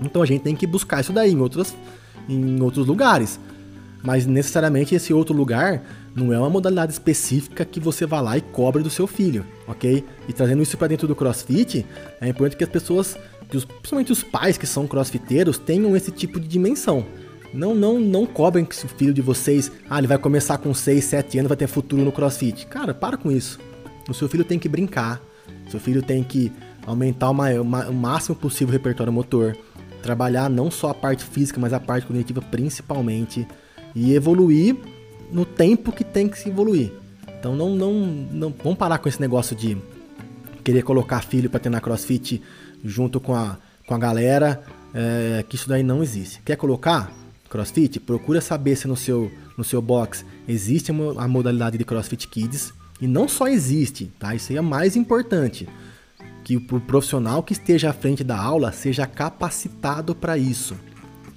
Então 0.00 0.22
a 0.22 0.26
gente 0.26 0.42
tem 0.42 0.56
que 0.56 0.66
buscar 0.66 1.00
isso 1.00 1.12
daí 1.12 1.32
em 1.32 1.38
outros, 1.38 1.74
em 2.28 2.62
outros 2.62 2.86
lugares. 2.86 3.38
Mas 4.02 4.26
necessariamente 4.26 4.94
esse 4.94 5.12
outro 5.12 5.34
lugar 5.34 5.82
não 6.14 6.32
é 6.32 6.38
uma 6.38 6.50
modalidade 6.50 6.92
específica 6.92 7.64
que 7.64 7.78
você 7.78 8.06
vá 8.06 8.20
lá 8.20 8.36
e 8.36 8.40
cobre 8.40 8.82
do 8.82 8.90
seu 8.90 9.06
filho, 9.06 9.44
ok? 9.66 10.04
E 10.28 10.32
trazendo 10.32 10.62
isso 10.62 10.76
para 10.78 10.88
dentro 10.88 11.06
do 11.06 11.14
CrossFit, 11.14 11.86
é 12.20 12.28
importante 12.28 12.56
que 12.56 12.64
as 12.64 12.70
pessoas, 12.70 13.16
principalmente 13.48 14.12
os 14.12 14.22
pais 14.22 14.56
que 14.56 14.66
são 14.66 14.86
crossfiteiros, 14.86 15.58
tenham 15.58 15.96
esse 15.96 16.10
tipo 16.10 16.40
de 16.40 16.48
dimensão. 16.48 17.04
Não, 17.52 17.74
não, 17.74 17.98
não 17.98 18.24
cobrem 18.24 18.64
que 18.64 18.74
o 18.84 18.88
filho 18.88 19.12
de 19.12 19.20
vocês, 19.20 19.70
ah, 19.88 19.98
ele 19.98 20.06
vai 20.06 20.18
começar 20.18 20.56
com 20.58 20.72
6, 20.72 21.04
7 21.04 21.38
anos, 21.38 21.48
vai 21.48 21.56
ter 21.56 21.66
futuro 21.66 22.04
no 22.04 22.12
CrossFit. 22.12 22.66
Cara, 22.66 22.94
para 22.94 23.16
com 23.16 23.30
isso. 23.30 23.58
O 24.08 24.14
seu 24.14 24.28
filho 24.28 24.44
tem 24.44 24.58
que 24.58 24.68
brincar. 24.68 25.20
O 25.66 25.70
seu 25.70 25.80
filho 25.80 26.02
tem 26.02 26.22
que 26.22 26.52
aumentar 26.86 27.30
o, 27.30 27.62
o 27.62 27.94
máximo 27.94 28.36
possível 28.36 28.68
o 28.68 28.72
repertório 28.72 29.12
motor. 29.12 29.56
Trabalhar 30.00 30.48
não 30.48 30.70
só 30.70 30.90
a 30.90 30.94
parte 30.94 31.24
física, 31.24 31.60
mas 31.60 31.72
a 31.72 31.80
parte 31.80 32.06
cognitiva 32.06 32.40
principalmente. 32.40 33.46
E 33.94 34.14
evoluir 34.14 34.76
no 35.32 35.44
tempo 35.44 35.92
que 35.92 36.04
tem 36.04 36.28
que 36.28 36.38
se 36.38 36.48
evoluir. 36.48 36.92
Então 37.38 37.56
não, 37.56 37.74
não, 37.74 37.92
não 37.94 38.54
vamos 38.62 38.78
parar 38.78 38.98
com 38.98 39.08
esse 39.08 39.20
negócio 39.20 39.56
de 39.56 39.76
querer 40.62 40.82
colocar 40.82 41.22
filho 41.22 41.48
para 41.48 41.60
treinar 41.60 41.80
crossfit 41.80 42.42
junto 42.84 43.20
com 43.20 43.34
a, 43.34 43.58
com 43.86 43.94
a 43.94 43.98
galera, 43.98 44.62
é, 44.94 45.44
que 45.48 45.56
isso 45.56 45.68
daí 45.68 45.82
não 45.82 46.02
existe. 46.02 46.40
Quer 46.44 46.56
colocar 46.56 47.12
crossfit? 47.48 47.98
Procura 48.00 48.40
saber 48.40 48.76
se 48.76 48.86
no 48.86 48.96
seu, 48.96 49.30
no 49.56 49.64
seu 49.64 49.80
box 49.80 50.24
existe 50.46 50.92
a 51.16 51.28
modalidade 51.28 51.78
de 51.78 51.84
crossfit 51.84 52.28
kids. 52.28 52.72
E 53.00 53.06
não 53.06 53.26
só 53.26 53.48
existe, 53.48 54.12
tá? 54.18 54.34
Isso 54.34 54.52
aí 54.52 54.58
é 54.58 54.60
mais 54.60 54.94
importante. 54.94 55.66
Que 56.44 56.56
o 56.56 56.80
profissional 56.80 57.42
que 57.42 57.52
esteja 57.52 57.90
à 57.90 57.92
frente 57.92 58.22
da 58.22 58.38
aula 58.38 58.72
seja 58.72 59.06
capacitado 59.06 60.14
para 60.14 60.36
isso. 60.36 60.76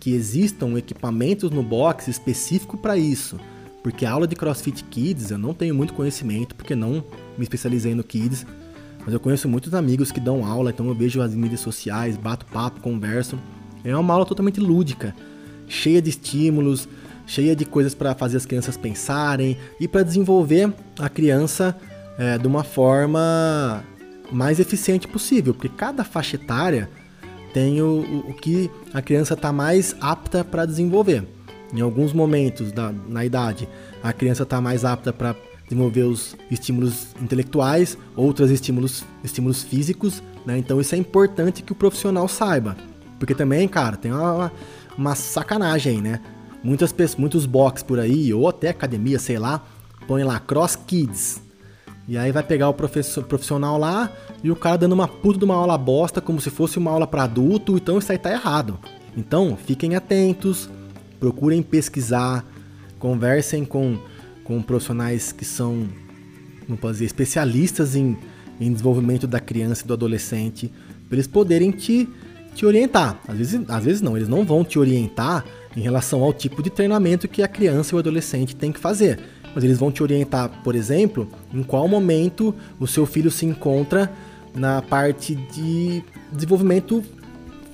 Que 0.03 0.13
existam 0.13 0.77
equipamentos 0.77 1.49
no 1.49 1.63
box 1.63 2.09
específico 2.09 2.77
para 2.77 2.97
isso 2.97 3.39
porque 3.83 4.05
a 4.05 4.11
aula 4.11 4.25
de 4.25 4.35
CrossFit 4.35 4.81
Kids 4.85 5.29
eu 5.29 5.37
não 5.37 5.53
tenho 5.53 5.75
muito 5.75 5.93
conhecimento, 5.93 6.55
porque 6.55 6.73
não 6.73 7.03
me 7.37 7.43
especializei 7.43 7.93
no 7.93 8.03
Kids. 8.03 8.45
Mas 9.03 9.13
eu 9.13 9.19
conheço 9.19 9.49
muitos 9.49 9.73
amigos 9.73 10.09
que 10.09 10.21
dão 10.21 10.45
aula, 10.45 10.71
então 10.71 10.87
eu 10.87 10.95
vejo 10.95 11.21
as 11.21 11.35
mídias 11.35 11.59
sociais, 11.59 12.15
bato 12.15 12.45
papo, 12.45 12.79
converso. 12.79 13.37
É 13.83 13.95
uma 13.95 14.13
aula 14.13 14.25
totalmente 14.25 14.61
lúdica, 14.61 15.13
cheia 15.67 16.01
de 16.01 16.09
estímulos, 16.09 16.87
cheia 17.27 17.53
de 17.53 17.65
coisas 17.65 17.93
para 17.93 18.15
fazer 18.15 18.37
as 18.37 18.45
crianças 18.45 18.77
pensarem 18.77 19.57
e 19.77 19.89
para 19.89 20.03
desenvolver 20.03 20.73
a 20.97 21.09
criança 21.09 21.75
é, 22.17 22.37
de 22.37 22.47
uma 22.47 22.63
forma 22.63 23.83
mais 24.31 24.61
eficiente 24.61 25.05
possível, 25.05 25.53
porque 25.53 25.67
cada 25.67 26.05
faixa 26.05 26.37
etária 26.37 26.89
tem 27.53 27.81
o, 27.81 28.23
o 28.27 28.33
que 28.33 28.69
a 28.93 29.01
criança 29.01 29.35
está 29.35 29.53
mais 29.53 29.95
apta 30.01 30.43
para 30.43 30.65
desenvolver. 30.65 31.23
Em 31.73 31.81
alguns 31.81 32.11
momentos 32.11 32.71
da, 32.71 32.91
na 32.91 33.23
idade, 33.23 33.67
a 34.01 34.11
criança 34.11 34.43
está 34.43 34.59
mais 34.59 34.83
apta 34.83 35.13
para 35.13 35.35
desenvolver 35.63 36.03
os 36.03 36.35
estímulos 36.51 37.07
intelectuais, 37.21 37.97
outros 38.15 38.51
estímulos, 38.51 39.03
estímulos 39.23 39.63
físicos, 39.63 40.21
né? 40.45 40.57
Então 40.57 40.81
isso 40.81 40.93
é 40.93 40.97
importante 40.97 41.63
que 41.63 41.71
o 41.71 41.75
profissional 41.75 42.27
saiba, 42.27 42.75
Porque 43.17 43.33
também, 43.33 43.67
cara, 43.67 43.95
tem 43.95 44.11
uma, 44.11 44.51
uma 44.97 45.15
sacanagem 45.15 46.01
né? 46.01 46.19
Muitas 46.63 46.91
pessoas, 46.91 47.19
muitos 47.19 47.45
box 47.45 47.83
por 47.83 47.99
aí, 47.99 48.33
ou 48.33 48.47
até 48.47 48.69
academia, 48.69 49.19
sei 49.19 49.37
lá, 49.37 49.65
põe 50.07 50.23
lá 50.23 50.39
Cross 50.39 50.75
Kids. 50.75 51.41
E 52.07 52.17
aí 52.17 52.31
vai 52.31 52.43
pegar 52.43 52.69
o 52.69 52.73
professor, 52.73 53.23
profissional 53.23 53.77
lá 53.77 54.11
e 54.43 54.51
o 54.51 54.55
cara 54.55 54.77
dando 54.77 54.91
uma 54.91 55.07
puta 55.07 55.39
de 55.39 55.45
uma 55.45 55.55
aula 55.55 55.77
bosta 55.77 56.19
como 56.19 56.41
se 56.41 56.49
fosse 56.49 56.77
uma 56.77 56.91
aula 56.91 57.07
para 57.07 57.23
adulto, 57.23 57.77
então 57.77 57.97
isso 57.97 58.11
aí 58.11 58.17
tá 58.17 58.31
errado. 58.31 58.77
Então, 59.15 59.55
fiquem 59.55 59.95
atentos, 59.95 60.69
procurem 61.19 61.63
pesquisar, 61.63 62.45
conversem 62.99 63.63
com, 63.63 63.97
com 64.43 64.61
profissionais 64.61 65.31
que 65.31 65.45
são, 65.45 65.87
não 66.67 66.75
posso 66.75 66.93
dizer, 66.95 67.05
especialistas 67.05 67.95
em, 67.95 68.17
em 68.59 68.71
desenvolvimento 68.71 69.25
da 69.25 69.39
criança 69.39 69.85
e 69.85 69.87
do 69.87 69.93
adolescente, 69.93 70.69
para 71.07 71.15
eles 71.15 71.27
poderem 71.27 71.71
te, 71.71 72.09
te 72.53 72.65
orientar. 72.65 73.21
Às 73.27 73.37
vezes, 73.37 73.61
às 73.69 73.85
vezes 73.85 74.01
não, 74.01 74.17
eles 74.17 74.27
não 74.27 74.43
vão 74.43 74.65
te 74.65 74.77
orientar 74.77 75.45
em 75.77 75.81
relação 75.81 76.21
ao 76.21 76.33
tipo 76.33 76.61
de 76.61 76.69
treinamento 76.69 77.29
que 77.29 77.41
a 77.41 77.47
criança 77.47 77.93
e 77.93 77.95
o 77.95 77.99
adolescente 77.99 78.55
tem 78.55 78.73
que 78.73 78.79
fazer 78.79 79.19
mas 79.53 79.63
eles 79.63 79.77
vão 79.77 79.91
te 79.91 80.01
orientar, 80.01 80.49
por 80.63 80.75
exemplo, 80.75 81.27
em 81.53 81.63
qual 81.63 81.87
momento 81.87 82.55
o 82.79 82.87
seu 82.87 83.05
filho 83.05 83.29
se 83.29 83.45
encontra 83.45 84.11
na 84.55 84.81
parte 84.81 85.35
de 85.35 86.03
desenvolvimento 86.31 87.03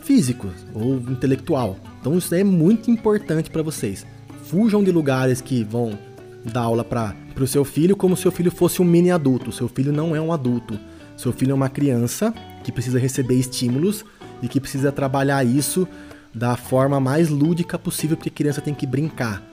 físico 0.01 0.49
ou 0.73 0.95
intelectual. 0.95 1.77
Então 1.99 2.17
isso 2.17 2.33
é 2.33 2.43
muito 2.43 2.89
importante 2.89 3.49
para 3.49 3.61
vocês. 3.61 4.05
Fujam 4.45 4.83
de 4.83 4.91
lugares 4.91 5.41
que 5.41 5.63
vão 5.63 5.97
dar 6.43 6.61
aula 6.61 6.83
para 6.83 7.15
o 7.39 7.47
seu 7.47 7.63
filho 7.63 7.95
como 7.95 8.15
se 8.15 8.23
seu 8.23 8.31
filho 8.31 8.51
fosse 8.51 8.81
um 8.81 8.85
mini 8.85 9.11
adulto. 9.11 9.51
Seu 9.51 9.67
filho 9.67 9.91
não 9.91 10.15
é 10.15 10.21
um 10.21 10.33
adulto. 10.33 10.79
Seu 11.15 11.33
filho 11.33 11.51
é 11.51 11.53
uma 11.53 11.69
criança 11.69 12.33
que 12.63 12.71
precisa 12.71 12.97
receber 12.97 13.35
estímulos 13.35 14.05
e 14.41 14.47
que 14.47 14.59
precisa 14.59 14.91
trabalhar 14.91 15.45
isso 15.45 15.87
da 16.33 16.55
forma 16.55 16.99
mais 16.99 17.29
lúdica 17.29 17.77
possível, 17.77 18.15
porque 18.15 18.29
criança 18.29 18.61
tem 18.61 18.73
que 18.73 18.85
brincar. 18.85 19.43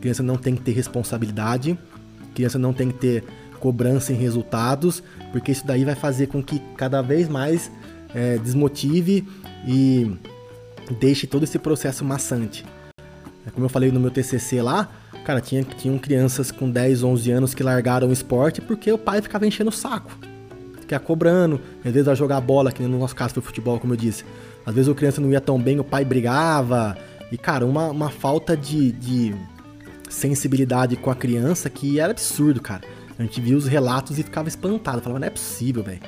Criança 0.00 0.22
não 0.22 0.36
tem 0.36 0.54
que 0.54 0.62
ter 0.62 0.72
responsabilidade, 0.72 1.78
criança 2.34 2.58
não 2.58 2.72
tem 2.72 2.90
que 2.90 2.98
ter 2.98 3.24
cobrança 3.64 4.12
em 4.12 4.16
resultados, 4.16 5.02
porque 5.32 5.50
isso 5.50 5.66
daí 5.66 5.86
vai 5.86 5.94
fazer 5.94 6.26
com 6.26 6.42
que 6.42 6.60
cada 6.76 7.00
vez 7.00 7.30
mais 7.30 7.72
é, 8.14 8.36
desmotive 8.36 9.26
e 9.66 10.14
deixe 11.00 11.26
todo 11.26 11.44
esse 11.44 11.58
processo 11.58 12.04
maçante. 12.04 12.62
É 13.46 13.50
como 13.50 13.64
eu 13.64 13.70
falei 13.70 13.90
no 13.90 13.98
meu 13.98 14.10
TCC 14.10 14.60
lá, 14.60 14.90
cara, 15.24 15.40
tinha, 15.40 15.64
tinham 15.64 15.96
crianças 15.96 16.50
com 16.50 16.70
10, 16.70 17.02
11 17.02 17.30
anos 17.30 17.54
que 17.54 17.62
largaram 17.62 18.08
o 18.08 18.12
esporte 18.12 18.60
porque 18.60 18.92
o 18.92 18.98
pai 18.98 19.22
ficava 19.22 19.46
enchendo 19.46 19.70
o 19.70 19.72
saco. 19.72 20.12
Ficava 20.78 21.02
cobrando, 21.02 21.58
às 21.82 21.90
vezes 21.90 22.06
a 22.06 22.14
jogar 22.14 22.42
bola, 22.42 22.70
que 22.70 22.82
no 22.82 22.98
nosso 22.98 23.16
caso 23.16 23.32
foi 23.32 23.42
futebol, 23.42 23.80
como 23.80 23.94
eu 23.94 23.96
disse. 23.96 24.26
Às 24.66 24.74
vezes 24.74 24.88
o 24.88 24.94
criança 24.94 25.22
não 25.22 25.30
ia 25.30 25.40
tão 25.40 25.58
bem, 25.58 25.80
o 25.80 25.84
pai 25.84 26.04
brigava. 26.04 26.98
E, 27.32 27.38
cara, 27.38 27.64
uma, 27.64 27.88
uma 27.88 28.10
falta 28.10 28.54
de, 28.54 28.92
de 28.92 29.34
sensibilidade 30.10 30.96
com 30.96 31.10
a 31.10 31.14
criança 31.14 31.70
que 31.70 31.98
era 31.98 32.10
absurdo, 32.10 32.60
cara. 32.60 32.82
A 33.18 33.22
gente 33.22 33.40
via 33.40 33.56
os 33.56 33.66
relatos 33.66 34.18
e 34.18 34.22
ficava 34.22 34.48
espantado. 34.48 35.00
Falava, 35.00 35.20
não 35.20 35.26
é 35.26 35.30
possível, 35.30 35.82
velho. 35.82 36.00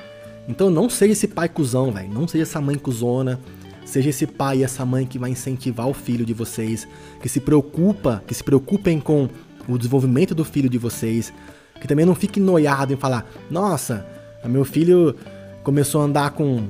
Então 0.47 0.69
não 0.69 0.89
seja 0.89 1.13
esse 1.13 1.27
pai 1.27 1.49
cuzão, 1.49 1.91
velho. 1.91 2.09
Não 2.09 2.27
seja 2.27 2.43
essa 2.43 2.61
mãe 2.61 2.77
cuzona. 2.77 3.39
Seja 3.85 4.09
esse 4.09 4.27
pai 4.27 4.59
e 4.59 4.63
essa 4.63 4.85
mãe 4.85 5.05
que 5.05 5.17
vai 5.17 5.29
incentivar 5.29 5.87
o 5.87 5.93
filho 5.93 6.25
de 6.25 6.33
vocês. 6.33 6.87
Que 7.21 7.29
se 7.29 7.39
preocupa, 7.39 8.23
que 8.27 8.33
se 8.33 8.43
preocupem 8.43 8.99
com 8.99 9.29
o 9.67 9.77
desenvolvimento 9.77 10.35
do 10.35 10.43
filho 10.43 10.69
de 10.69 10.77
vocês. 10.77 11.33
Que 11.79 11.87
também 11.87 12.05
não 12.05 12.15
fique 12.15 12.39
noiado 12.39 12.93
em 12.93 12.97
falar, 12.97 13.29
nossa, 13.51 14.05
meu 14.45 14.65
filho 14.65 15.15
começou 15.63 16.01
a 16.01 16.05
andar 16.05 16.31
com 16.31 16.67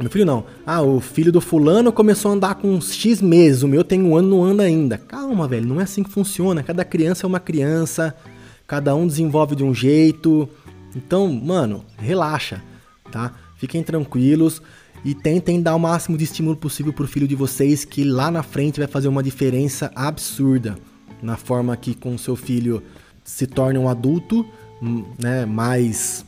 meu 0.00 0.10
filho 0.10 0.24
não. 0.24 0.44
Ah, 0.66 0.82
o 0.82 1.00
filho 1.00 1.30
do 1.30 1.40
fulano 1.40 1.92
começou 1.92 2.30
a 2.30 2.34
andar 2.34 2.54
com 2.56 2.80
X 2.80 3.20
meses, 3.20 3.62
o 3.62 3.68
meu 3.68 3.84
tem 3.84 4.02
um 4.02 4.16
ano 4.16 4.28
não 4.28 4.44
anda 4.44 4.64
ainda. 4.64 4.98
Calma, 4.98 5.46
velho, 5.46 5.66
não 5.66 5.80
é 5.80 5.84
assim 5.84 6.02
que 6.02 6.10
funciona. 6.10 6.62
Cada 6.62 6.84
criança 6.84 7.24
é 7.24 7.28
uma 7.28 7.38
criança, 7.38 8.14
cada 8.72 8.94
um 8.94 9.06
desenvolve 9.06 9.54
de 9.54 9.62
um 9.62 9.74
jeito. 9.74 10.48
Então, 10.96 11.30
mano, 11.30 11.84
relaxa, 11.98 12.62
tá? 13.10 13.34
Fiquem 13.58 13.82
tranquilos 13.82 14.62
e 15.04 15.14
tentem 15.14 15.60
dar 15.60 15.74
o 15.74 15.78
máximo 15.78 16.16
de 16.16 16.24
estímulo 16.24 16.56
possível 16.56 16.90
pro 16.90 17.06
filho 17.06 17.28
de 17.28 17.34
vocês, 17.34 17.84
que 17.84 18.02
lá 18.02 18.30
na 18.30 18.42
frente 18.42 18.80
vai 18.80 18.88
fazer 18.88 19.08
uma 19.08 19.22
diferença 19.22 19.92
absurda 19.94 20.78
na 21.22 21.36
forma 21.36 21.76
que 21.76 21.94
com 21.94 22.16
seu 22.16 22.34
filho 22.34 22.82
se 23.22 23.46
torne 23.46 23.78
um 23.78 23.90
adulto, 23.90 24.42
hum, 24.82 25.04
né, 25.18 25.44
mais 25.44 26.24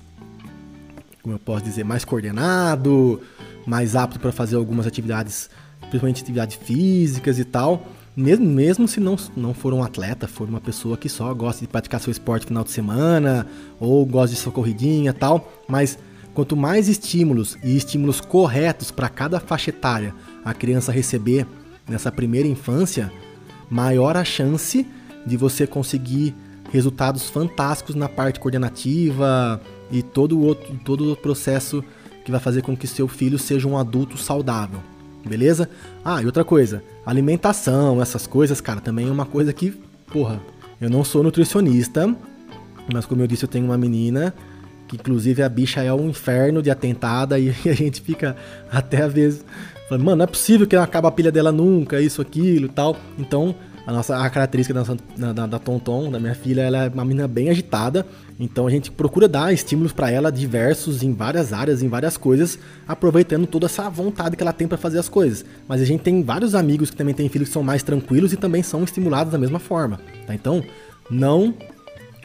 como 1.22 1.36
eu 1.36 1.38
posso 1.38 1.64
dizer, 1.64 1.82
mais 1.82 2.04
coordenado, 2.04 3.22
mais 3.66 3.96
apto 3.96 4.20
para 4.20 4.32
fazer 4.32 4.56
algumas 4.56 4.86
atividades, 4.86 5.48
principalmente 5.80 6.20
atividades 6.20 6.56
físicas 6.56 7.38
e 7.38 7.44
tal. 7.46 7.88
Mesmo, 8.16 8.46
mesmo 8.46 8.86
se 8.86 9.00
não, 9.00 9.16
não 9.36 9.52
for 9.52 9.74
um 9.74 9.82
atleta, 9.82 10.28
for 10.28 10.48
uma 10.48 10.60
pessoa 10.60 10.96
que 10.96 11.08
só 11.08 11.34
gosta 11.34 11.62
de 11.62 11.68
praticar 11.68 12.00
seu 12.00 12.12
esporte 12.12 12.46
final 12.46 12.62
de 12.62 12.70
semana, 12.70 13.44
ou 13.80 14.06
gosta 14.06 14.36
de 14.36 14.40
sua 14.40 14.52
corridinha 14.52 15.12
tal, 15.12 15.52
mas 15.68 15.98
quanto 16.32 16.56
mais 16.56 16.88
estímulos 16.88 17.58
e 17.62 17.76
estímulos 17.76 18.20
corretos 18.20 18.92
para 18.92 19.08
cada 19.08 19.40
faixa 19.40 19.70
etária 19.70 20.14
a 20.44 20.54
criança 20.54 20.92
receber 20.92 21.44
nessa 21.88 22.12
primeira 22.12 22.46
infância, 22.46 23.12
maior 23.68 24.16
a 24.16 24.24
chance 24.24 24.86
de 25.26 25.36
você 25.36 25.66
conseguir 25.66 26.34
resultados 26.70 27.28
fantásticos 27.28 27.96
na 27.96 28.08
parte 28.08 28.38
coordenativa 28.38 29.60
e 29.90 30.02
todo 30.02 30.38
o 30.38 30.42
outro 30.42 30.78
todo 30.84 31.12
o 31.12 31.16
processo 31.16 31.84
que 32.24 32.30
vai 32.30 32.40
fazer 32.40 32.62
com 32.62 32.76
que 32.76 32.86
seu 32.86 33.08
filho 33.08 33.38
seja 33.38 33.68
um 33.68 33.76
adulto 33.76 34.16
saudável. 34.16 34.80
Beleza? 35.26 35.68
Ah, 36.04 36.22
e 36.22 36.26
outra 36.26 36.44
coisa, 36.44 36.82
alimentação, 37.04 38.00
essas 38.00 38.26
coisas, 38.26 38.60
cara, 38.60 38.80
também 38.80 39.08
é 39.08 39.10
uma 39.10 39.24
coisa 39.24 39.52
que, 39.52 39.70
porra, 40.12 40.40
eu 40.80 40.90
não 40.90 41.02
sou 41.02 41.22
nutricionista, 41.22 42.14
mas 42.92 43.06
como 43.06 43.22
eu 43.22 43.26
disse, 43.26 43.44
eu 43.44 43.48
tenho 43.48 43.64
uma 43.64 43.78
menina 43.78 44.34
que 44.86 44.96
inclusive 44.96 45.42
a 45.42 45.48
bicha 45.48 45.82
é 45.82 45.92
um 45.92 46.10
inferno 46.10 46.62
de 46.62 46.70
atentada 46.70 47.38
e 47.40 47.48
a 47.48 47.72
gente 47.72 48.00
fica 48.00 48.36
até 48.70 49.02
às 49.02 49.12
vezes 49.12 49.44
falando, 49.88 50.04
mano, 50.04 50.16
não 50.16 50.24
é 50.24 50.26
possível 50.26 50.66
que 50.66 50.76
não 50.76 50.82
acaba 50.82 51.08
a 51.08 51.12
pilha 51.12 51.32
dela 51.32 51.52
nunca, 51.52 52.00
isso, 52.00 52.20
aquilo 52.20 52.68
tal. 52.68 52.96
Então, 53.18 53.54
a 53.86 53.92
nossa 53.92 54.16
a 54.16 54.30
característica 54.30 54.82
da, 55.16 55.32
da, 55.32 55.46
da 55.46 55.58
Tonton, 55.58 56.10
da 56.10 56.18
minha 56.18 56.34
filha, 56.34 56.62
ela 56.62 56.84
é 56.84 56.88
uma 56.88 57.04
menina 57.04 57.28
bem 57.28 57.50
agitada. 57.50 58.06
Então 58.40 58.66
a 58.66 58.70
gente 58.70 58.90
procura 58.90 59.28
dar 59.28 59.52
estímulos 59.52 59.92
para 59.92 60.10
ela 60.10 60.32
diversos 60.32 61.02
em 61.02 61.12
várias 61.12 61.52
áreas, 61.52 61.82
em 61.82 61.88
várias 61.88 62.16
coisas, 62.16 62.58
aproveitando 62.88 63.46
toda 63.46 63.66
essa 63.66 63.88
vontade 63.90 64.36
que 64.36 64.42
ela 64.42 64.52
tem 64.52 64.66
para 64.66 64.78
fazer 64.78 64.98
as 64.98 65.08
coisas. 65.08 65.44
Mas 65.68 65.82
a 65.82 65.84
gente 65.84 66.00
tem 66.00 66.22
vários 66.22 66.54
amigos 66.54 66.90
que 66.90 66.96
também 66.96 67.14
têm 67.14 67.28
filhos 67.28 67.48
que 67.48 67.52
são 67.52 67.62
mais 67.62 67.82
tranquilos 67.82 68.32
e 68.32 68.36
também 68.36 68.62
são 68.62 68.82
estimulados 68.82 69.30
da 69.30 69.38
mesma 69.38 69.58
forma. 69.58 70.00
Tá? 70.26 70.34
Então 70.34 70.64
não 71.10 71.54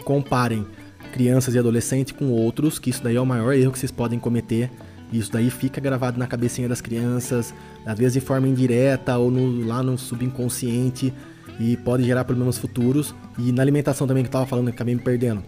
comparem 0.06 0.66
crianças 1.12 1.56
e 1.56 1.60
adolescentes 1.60 2.14
com 2.14 2.30
outros, 2.30 2.80
que 2.80 2.90
isso 2.90 3.04
daí 3.04 3.18
é 3.18 3.22
o 3.22 3.26
maior 3.26 3.52
erro 3.54 3.74
que 3.74 3.80
vocês 3.80 3.92
podem 3.92 4.18
cometer. 4.18 4.72
Isso 5.12 5.32
daí 5.32 5.50
fica 5.50 5.82
gravado 5.82 6.20
na 6.20 6.28
cabecinha 6.28 6.70
das 6.70 6.82
crianças, 6.82 7.54
às 7.86 7.98
vezes 7.98 8.14
de 8.14 8.22
forma 8.22 8.48
indireta 8.48 9.18
ou 9.18 9.32
no, 9.32 9.66
lá 9.66 9.82
no 9.82 9.98
subconsciente 9.98 11.14
e 11.60 11.76
pode 11.78 12.04
gerar 12.04 12.24
problemas 12.24 12.58
futuros. 12.58 13.14
E 13.38 13.52
na 13.52 13.62
alimentação 13.62 14.08
também 14.08 14.24
que 14.24 14.30
eu 14.30 14.32
tava 14.32 14.46
falando, 14.46 14.70
acabei 14.70 14.96
me 14.96 15.02
perdendo. 15.02 15.44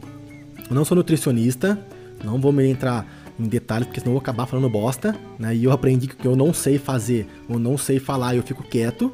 Eu 0.69 0.75
não 0.75 0.85
sou 0.85 0.95
nutricionista, 0.95 1.79
não 2.23 2.39
vou 2.39 2.51
me 2.51 2.67
entrar 2.67 3.05
em 3.39 3.47
detalhes, 3.47 3.87
porque 3.87 3.99
senão 3.99 4.11
eu 4.11 4.15
vou 4.15 4.21
acabar 4.21 4.45
falando 4.45 4.69
bosta, 4.69 5.15
né? 5.39 5.55
E 5.55 5.63
eu 5.63 5.71
aprendi 5.71 6.07
que 6.07 6.25
eu 6.25 6.35
não 6.35 6.53
sei 6.53 6.77
fazer, 6.77 7.27
ou 7.47 7.57
não 7.57 7.77
sei 7.77 7.99
falar, 7.99 8.35
eu 8.35 8.43
fico 8.43 8.63
quieto. 8.63 9.11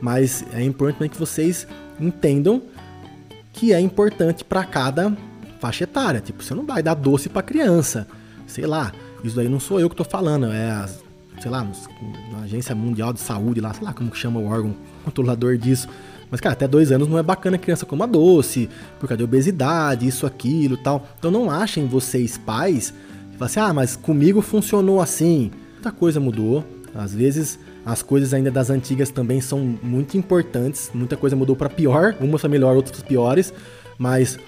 Mas 0.00 0.44
é 0.52 0.62
importante 0.62 1.12
que 1.12 1.18
vocês 1.18 1.66
entendam 2.00 2.62
que 3.52 3.72
é 3.72 3.80
importante 3.80 4.44
para 4.44 4.64
cada 4.64 5.16
faixa 5.60 5.84
etária. 5.84 6.20
Tipo, 6.20 6.42
você 6.42 6.54
não 6.54 6.64
vai 6.64 6.82
dar 6.82 6.94
doce 6.94 7.28
para 7.28 7.42
criança, 7.42 8.06
sei 8.46 8.66
lá. 8.66 8.92
Isso 9.22 9.36
daí 9.36 9.48
não 9.48 9.60
sou 9.60 9.78
eu 9.78 9.90
que 9.90 9.96
tô 9.96 10.04
falando, 10.04 10.46
é 10.46 10.70
a, 10.70 10.88
sei 11.40 11.50
lá, 11.50 11.66
a 12.38 12.44
Agência 12.44 12.74
Mundial 12.74 13.12
de 13.12 13.20
Saúde 13.20 13.60
lá, 13.60 13.72
sei 13.74 13.84
lá 13.84 13.92
como 13.92 14.10
que 14.10 14.16
chama 14.16 14.40
o 14.40 14.46
órgão 14.46 14.74
controlador 15.04 15.58
disso. 15.58 15.88
Mas, 16.30 16.40
cara, 16.40 16.52
até 16.52 16.68
dois 16.68 16.92
anos 16.92 17.08
não 17.08 17.18
é 17.18 17.22
bacana 17.22 17.56
a 17.56 17.58
criança 17.58 17.84
coma 17.84 18.06
doce, 18.06 18.68
por 18.98 19.08
causa 19.08 19.18
de 19.18 19.24
obesidade, 19.24 20.06
isso, 20.06 20.26
aquilo 20.26 20.76
tal. 20.76 21.06
Então 21.18 21.30
não 21.30 21.50
achem 21.50 21.86
vocês 21.86 22.38
pais 22.38 22.94
que 23.32 23.36
falam 23.36 23.46
assim, 23.46 23.60
ah, 23.60 23.74
mas 23.74 23.96
comigo 23.96 24.40
funcionou 24.40 25.00
assim. 25.00 25.50
Muita 25.72 25.90
coisa 25.90 26.20
mudou. 26.20 26.64
Às 26.94 27.14
vezes 27.14 27.58
as 27.84 28.02
coisas 28.02 28.32
ainda 28.32 28.50
das 28.50 28.70
antigas 28.70 29.10
também 29.10 29.40
são 29.40 29.58
muito 29.82 30.16
importantes. 30.16 30.90
Muita 30.94 31.16
coisa 31.16 31.34
mudou 31.34 31.56
para 31.56 31.68
pior, 31.68 32.14
umas 32.20 32.42
para 32.42 32.50
melhor, 32.50 32.76
outras 32.76 33.02
piores. 33.02 33.52
Mas 33.98 34.38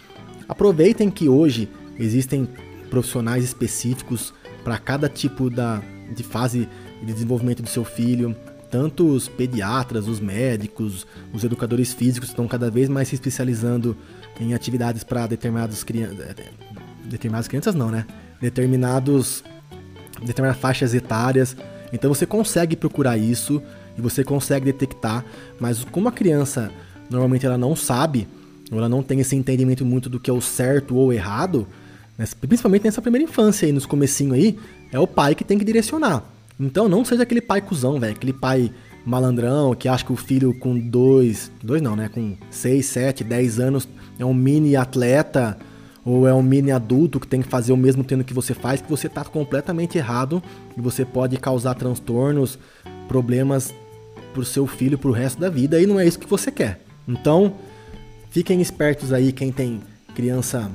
aproveitem 0.49 1.11
que 1.11 1.29
hoje 1.29 1.69
existem 1.99 2.49
profissionais 2.91 3.43
específicos 3.43 4.33
para 4.63 4.79
cada 4.79 5.09
tipo 5.09 5.51
da, 5.51 5.83
de 6.15 6.23
fase 6.23 6.69
de 7.01 7.13
desenvolvimento 7.13 7.63
do 7.63 7.69
seu 7.69 7.85
filho 7.85 8.37
tanto 8.73 9.07
os 9.07 9.29
pediatras, 9.29 10.09
os 10.09 10.19
médicos, 10.19 11.07
os 11.31 11.45
educadores 11.45 11.93
físicos 11.93 12.31
estão 12.31 12.49
cada 12.49 12.71
vez 12.71 12.89
mais 12.89 13.07
se 13.07 13.15
especializando 13.15 13.95
em 14.41 14.55
atividades 14.55 15.05
para 15.05 15.27
determinados 15.27 15.85
crianças. 15.85 16.19
Eh, 16.19 16.35
determinadas 17.05 17.47
crianças 17.47 17.75
não, 17.75 17.91
né? 17.91 18.07
Determinados. 18.41 19.45
determinadas 20.25 20.59
faixas 20.59 20.95
etárias. 20.95 21.55
Então 21.93 22.13
você 22.13 22.25
consegue 22.25 22.75
procurar 22.75 23.19
isso 23.19 23.63
e 23.99 24.01
você 24.01 24.25
consegue 24.25 24.65
detectar, 24.65 25.23
mas 25.61 25.85
como 25.85 26.09
a 26.09 26.13
criança 26.13 26.71
normalmente 27.11 27.45
ela 27.45 27.59
não 27.59 27.77
sabe, 27.77 28.27
ou 28.71 28.79
ela 28.79 28.89
não 28.89 29.03
tem 29.03 29.21
esse 29.21 29.37
entendimento 29.37 29.85
muito 29.85 30.09
do 30.09 30.19
que 30.19 30.31
é 30.31 30.33
o 30.33 30.41
certo 30.41 30.97
ou 30.97 31.13
errado, 31.13 31.69
né, 32.17 32.25
principalmente 32.41 32.85
nessa 32.85 33.03
primeira 33.03 33.29
infância 33.29 33.67
aí, 33.67 33.73
nos 33.73 33.85
comecinho 33.85 34.33
aí, 34.33 34.59
é 34.91 34.99
o 34.99 35.07
pai 35.07 35.35
que 35.35 35.45
tem 35.45 35.59
que 35.59 35.65
direcionar. 35.65 36.32
Então 36.59 36.89
não 36.89 37.05
seja 37.05 37.23
aquele 37.23 37.41
pai 37.41 37.61
cuzão, 37.61 37.99
velho, 37.99 38.15
aquele 38.15 38.33
pai 38.33 38.73
malandrão 39.05 39.75
que 39.75 39.89
acha 39.89 40.05
que 40.05 40.13
o 40.13 40.17
filho 40.17 40.55
com 40.55 40.79
dois, 40.79 41.51
dois 41.63 41.83
não, 41.83 41.97
né, 41.97 42.09
com 42.09 42.37
seis, 42.51 42.87
sete, 42.87 43.25
dez 43.25 43.59
anos 43.59 43.89
é 44.19 44.25
um 44.25 44.35
mini 44.35 44.77
atleta 44.77 45.59
ou 46.05 46.27
é 46.27 46.35
um 46.35 46.43
mini 46.43 46.71
adulto 46.71 47.21
que 47.21 47.27
tem 47.27 47.43
que 47.43 47.49
fazer 47.49 47.73
o 47.73 47.77
mesmo 47.77 48.05
treino 48.05 48.25
que 48.25 48.35
você 48.35 48.55
faz, 48.55 48.81
que 48.81 48.91
você 48.91 49.07
está 49.07 49.25
completamente 49.25 49.99
errado 49.99 50.43
e 50.77 50.81
você 50.81 51.05
pode 51.05 51.37
causar 51.37 51.75
transtornos, 51.75 52.59
problemas 53.09 53.73
pro 54.33 54.45
seu 54.45 54.67
filho 54.67 54.99
pro 54.99 55.13
resto 55.13 55.41
da 55.41 55.49
vida 55.49 55.81
e 55.81 55.87
não 55.87 56.01
é 56.01 56.07
isso 56.07 56.19
que 56.19 56.27
você 56.27 56.51
quer. 56.51 56.81
Então, 57.07 57.55
fiquem 58.31 58.61
espertos 58.61 59.13
aí 59.13 59.33
quem 59.33 59.53
tem 59.53 59.81
criança, 60.15 60.71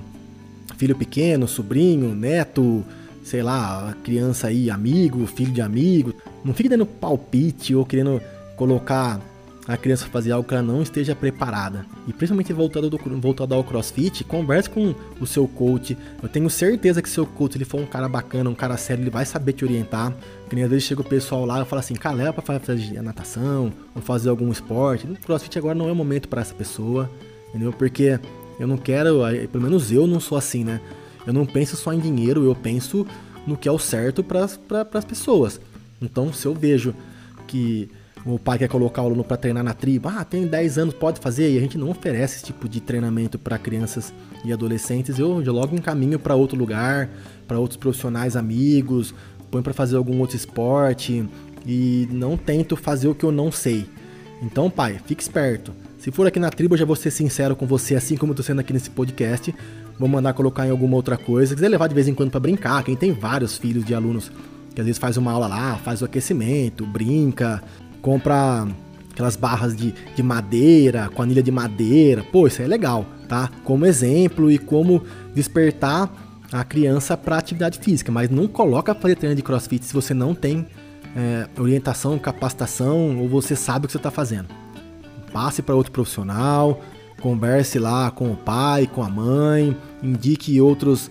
filho 0.77 0.95
pequeno, 0.95 1.47
sobrinho, 1.47 2.13
neto, 2.15 2.85
sei 3.27 3.43
lá, 3.43 3.93
criança 4.05 4.47
aí, 4.47 4.69
amigo, 4.71 5.27
filho 5.27 5.51
de 5.51 5.61
amigo. 5.61 6.13
Não 6.45 6.53
fique 6.53 6.69
dando 6.69 6.85
palpite 6.85 7.75
ou 7.75 7.85
querendo 7.85 8.21
colocar 8.55 9.19
a 9.67 9.75
criança 9.75 10.05
fazer 10.05 10.31
algo 10.31 10.47
que 10.47 10.53
ela 10.53 10.63
não 10.63 10.81
esteja 10.81 11.13
preparada. 11.13 11.85
E 12.07 12.13
principalmente 12.13 12.53
voltado, 12.53 12.89
do, 12.89 12.97
voltado 13.19 13.53
ao 13.53 13.65
crossfit, 13.65 14.23
converse 14.23 14.69
com 14.69 14.95
o 15.19 15.27
seu 15.27 15.45
coach. 15.45 15.97
Eu 16.23 16.29
tenho 16.29 16.49
certeza 16.49 17.01
que 17.01 17.09
seu 17.09 17.25
coach 17.25 17.57
ele 17.57 17.65
for 17.65 17.81
um 17.81 17.85
cara 17.85 18.07
bacana, 18.07 18.49
um 18.49 18.55
cara 18.55 18.77
sério, 18.77 19.03
ele 19.03 19.09
vai 19.09 19.25
saber 19.25 19.51
te 19.51 19.65
orientar. 19.65 20.15
Que 20.47 20.55
nem 20.55 20.63
às 20.63 20.69
vezes 20.69 20.85
chega 20.85 21.01
o 21.01 21.03
pessoal 21.03 21.45
lá 21.45 21.61
e 21.61 21.65
fala 21.65 21.81
assim, 21.81 21.95
cara, 21.95 22.15
leva 22.15 22.31
pra 22.31 22.59
fazer 22.59 23.01
natação 23.01 23.73
ou 23.93 24.01
fazer 24.01 24.29
algum 24.29 24.49
esporte. 24.49 25.05
No 25.05 25.17
crossfit 25.17 25.57
agora 25.57 25.75
não 25.75 25.89
é 25.89 25.91
o 25.91 25.95
momento 25.95 26.29
para 26.29 26.41
essa 26.41 26.53
pessoa, 26.53 27.11
entendeu? 27.49 27.73
Porque 27.73 28.17
eu 28.57 28.67
não 28.67 28.77
quero, 28.77 29.19
pelo 29.51 29.65
menos 29.65 29.91
eu 29.91 30.07
não 30.07 30.21
sou 30.21 30.37
assim, 30.37 30.63
né? 30.63 30.79
Eu 31.27 31.33
não 31.33 31.45
penso 31.45 31.75
só 31.75 31.93
em 31.93 31.99
dinheiro, 31.99 32.43
eu 32.45 32.55
penso 32.55 33.05
no 33.45 33.57
que 33.57 33.67
é 33.67 33.71
o 33.71 33.77
certo 33.77 34.23
para 34.23 34.47
as 34.93 35.05
pessoas. 35.05 35.59
Então, 36.01 36.31
se 36.31 36.45
eu 36.45 36.53
vejo 36.53 36.95
que 37.47 37.89
o 38.25 38.39
pai 38.39 38.57
quer 38.57 38.67
colocar 38.67 39.01
o 39.01 39.05
aluno 39.05 39.23
para 39.23 39.37
treinar 39.37 39.63
na 39.63 39.73
tribo, 39.73 40.09
ah, 40.09 40.23
tem 40.23 40.47
10 40.47 40.77
anos, 40.77 40.93
pode 40.93 41.19
fazer, 41.19 41.51
e 41.51 41.57
a 41.57 41.61
gente 41.61 41.77
não 41.77 41.89
oferece 41.89 42.37
esse 42.37 42.45
tipo 42.45 42.67
de 42.67 42.81
treinamento 42.81 43.37
para 43.37 43.57
crianças 43.57 44.13
e 44.43 44.51
adolescentes, 44.51 45.19
eu, 45.19 45.39
logo 45.51 45.75
encaminho 45.75 46.17
para 46.17 46.33
outro 46.33 46.57
lugar, 46.57 47.09
para 47.47 47.59
outros 47.59 47.77
profissionais 47.77 48.35
amigos, 48.35 49.13
põe 49.51 49.61
para 49.61 49.73
fazer 49.73 49.97
algum 49.97 50.19
outro 50.19 50.35
esporte 50.35 51.27
e 51.65 52.07
não 52.11 52.37
tento 52.37 52.75
fazer 52.75 53.07
o 53.07 53.15
que 53.15 53.23
eu 53.23 53.31
não 53.31 53.51
sei. 53.51 53.85
Então, 54.41 54.69
pai, 54.69 54.99
fique 55.05 55.21
esperto. 55.21 55.73
Se 55.97 56.11
for 56.11 56.27
aqui 56.27 56.39
na 56.39 56.49
tribo, 56.49 56.75
eu 56.75 56.79
já 56.79 56.85
vou 56.85 56.95
ser 56.95 57.11
sincero 57.11 57.55
com 57.55 57.65
você, 57.65 57.95
assim 57.95 58.15
como 58.15 58.31
eu 58.31 58.35
tô 58.35 58.43
sendo 58.43 58.59
aqui 58.59 58.71
nesse 58.71 58.89
podcast. 58.89 59.53
Vou 59.99 60.07
mandar 60.07 60.33
colocar 60.33 60.67
em 60.67 60.69
alguma 60.69 60.95
outra 60.95 61.17
coisa. 61.17 61.49
Se 61.49 61.55
quiser 61.55 61.69
levar 61.69 61.87
de 61.87 61.95
vez 61.95 62.07
em 62.07 62.13
quando 62.13 62.29
para 62.29 62.39
brincar, 62.39 62.83
quem 62.83 62.95
tem 62.95 63.11
vários 63.11 63.57
filhos 63.57 63.83
de 63.83 63.93
alunos 63.93 64.31
que 64.73 64.81
às 64.81 64.85
vezes 64.85 64.99
faz 64.99 65.17
uma 65.17 65.31
aula 65.31 65.47
lá, 65.47 65.75
faz 65.77 66.03
o 66.03 66.05
aquecimento, 66.05 66.85
brinca, 66.85 67.63
compra 67.99 68.67
aquelas 69.11 69.35
barras 69.35 69.75
de, 69.75 69.91
de 70.15 70.21
madeira, 70.21 71.09
com 71.09 71.23
anilha 71.23 71.41
de 71.41 71.51
madeira. 71.51 72.23
Pô, 72.31 72.45
isso 72.45 72.61
é 72.61 72.67
legal, 72.67 73.03
tá? 73.27 73.49
Como 73.63 73.87
exemplo 73.87 74.51
e 74.51 74.59
como 74.59 75.01
despertar 75.33 76.11
a 76.51 76.63
criança 76.63 77.17
para 77.17 77.37
atividade 77.37 77.79
física, 77.79 78.11
mas 78.11 78.29
não 78.29 78.47
coloca 78.47 78.93
fazer 78.93 79.15
treino 79.15 79.35
de 79.35 79.41
crossfit 79.41 79.83
se 79.83 79.93
você 79.93 80.13
não 80.13 80.35
tem 80.35 80.67
é, 81.15 81.47
orientação, 81.59 82.19
capacitação 82.19 83.19
ou 83.19 83.27
você 83.27 83.55
sabe 83.55 83.85
o 83.85 83.87
que 83.87 83.91
você 83.91 83.97
está 83.97 84.11
fazendo. 84.11 84.47
Passe 85.33 85.63
para 85.63 85.75
outro 85.75 85.91
profissional, 85.91 86.81
converse 87.19 87.79
lá 87.79 88.11
com 88.11 88.31
o 88.31 88.37
pai, 88.37 88.87
com 88.87 89.01
a 89.01 89.09
mãe, 89.09 89.75
indique 90.01 90.59
outros, 90.61 91.09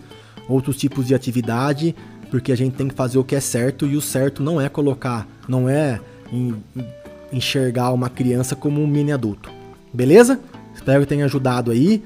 outros 0.49 0.77
tipos 0.77 1.07
de 1.07 1.15
atividade, 1.15 1.95
porque 2.31 2.53
a 2.53 2.57
gente 2.57 2.75
tem 2.75 2.89
que 2.89 2.95
fazer 2.95 3.19
o 3.19 3.25
que 3.25 3.35
é 3.35 3.41
certo 3.41 3.87
e 3.87 3.97
o 3.97 4.01
certo 4.01 4.43
não 4.43 4.61
é 4.61 4.69
colocar, 4.69 5.27
não 5.49 5.69
é 5.69 6.01
enxergar 7.33 7.93
uma 7.93 8.09
criança 8.09 8.57
como 8.57 8.83
um 8.83 8.87
mini 8.87 9.13
adulto. 9.13 9.51
Beleza? 9.93 10.41
Espero 10.75 11.01
que 11.01 11.09
tenha 11.09 11.25
ajudado 11.25 11.71
aí 11.71 12.03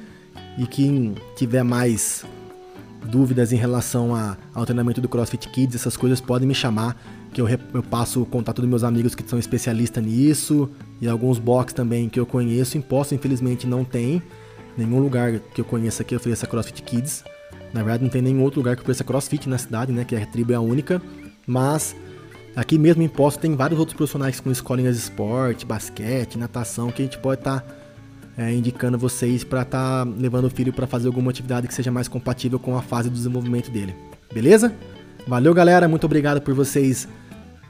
e 0.58 0.66
quem 0.66 1.14
tiver 1.36 1.62
mais 1.62 2.24
dúvidas 3.04 3.52
em 3.52 3.56
relação 3.56 4.14
a, 4.14 4.36
ao 4.54 4.64
treinamento 4.64 5.00
do 5.00 5.08
CrossFit 5.08 5.48
Kids, 5.48 5.74
essas 5.74 5.96
coisas 5.96 6.20
podem 6.20 6.46
me 6.46 6.54
chamar, 6.54 6.96
que 7.32 7.40
eu, 7.40 7.48
eu 7.48 7.82
passo 7.82 8.22
o 8.22 8.26
contato 8.26 8.60
dos 8.60 8.68
meus 8.68 8.84
amigos 8.84 9.14
que 9.14 9.28
são 9.28 9.38
especialistas 9.38 10.04
nisso 10.04 10.68
e 11.00 11.08
alguns 11.08 11.38
box 11.38 11.72
também 11.72 12.08
que 12.08 12.18
eu 12.20 12.26
conheço. 12.26 12.76
Em 12.76 12.80
Poço, 12.80 13.14
infelizmente, 13.14 13.66
não 13.66 13.84
tem 13.84 14.22
nenhum 14.76 15.00
lugar 15.00 15.38
que 15.54 15.60
eu 15.60 15.64
conheça 15.64 16.04
que 16.04 16.14
ofereça 16.14 16.46
CrossFit 16.46 16.82
Kids. 16.82 17.24
Na 17.72 17.82
verdade, 17.82 18.02
não 18.02 18.10
tem 18.10 18.22
nenhum 18.22 18.42
outro 18.42 18.60
lugar 18.60 18.76
que 18.76 18.82
ofereça 18.82 19.04
CrossFit 19.04 19.48
na 19.48 19.58
cidade, 19.58 19.92
né? 19.92 20.04
Que 20.04 20.16
a 20.16 20.26
tribo 20.26 20.52
é 20.52 20.56
a 20.56 20.60
única. 20.60 21.00
Mas 21.46 21.96
aqui 22.54 22.78
mesmo 22.78 23.02
em 23.02 23.08
Poço 23.08 23.38
tem 23.38 23.54
vários 23.54 23.78
outros 23.78 23.96
profissionais 23.96 24.40
com 24.40 24.50
escolinhas 24.50 24.96
de 24.96 25.02
esporte, 25.02 25.64
basquete, 25.64 26.36
natação, 26.36 26.90
que 26.90 27.02
a 27.02 27.04
gente 27.04 27.18
pode 27.18 27.40
estar 27.40 27.60
tá, 27.60 27.74
é, 28.36 28.52
indicando 28.52 28.98
vocês 28.98 29.44
para 29.44 29.62
estar 29.62 30.04
tá 30.04 30.12
levando 30.18 30.46
o 30.46 30.50
filho 30.50 30.72
para 30.72 30.86
fazer 30.86 31.06
alguma 31.06 31.30
atividade 31.30 31.68
que 31.68 31.74
seja 31.74 31.90
mais 31.90 32.08
compatível 32.08 32.58
com 32.58 32.76
a 32.76 32.82
fase 32.82 33.08
do 33.08 33.14
desenvolvimento 33.14 33.70
dele. 33.70 33.94
Beleza? 34.32 34.74
Valeu, 35.26 35.54
galera. 35.54 35.88
Muito 35.88 36.04
obrigado 36.04 36.40
por 36.40 36.54
vocês 36.54 37.08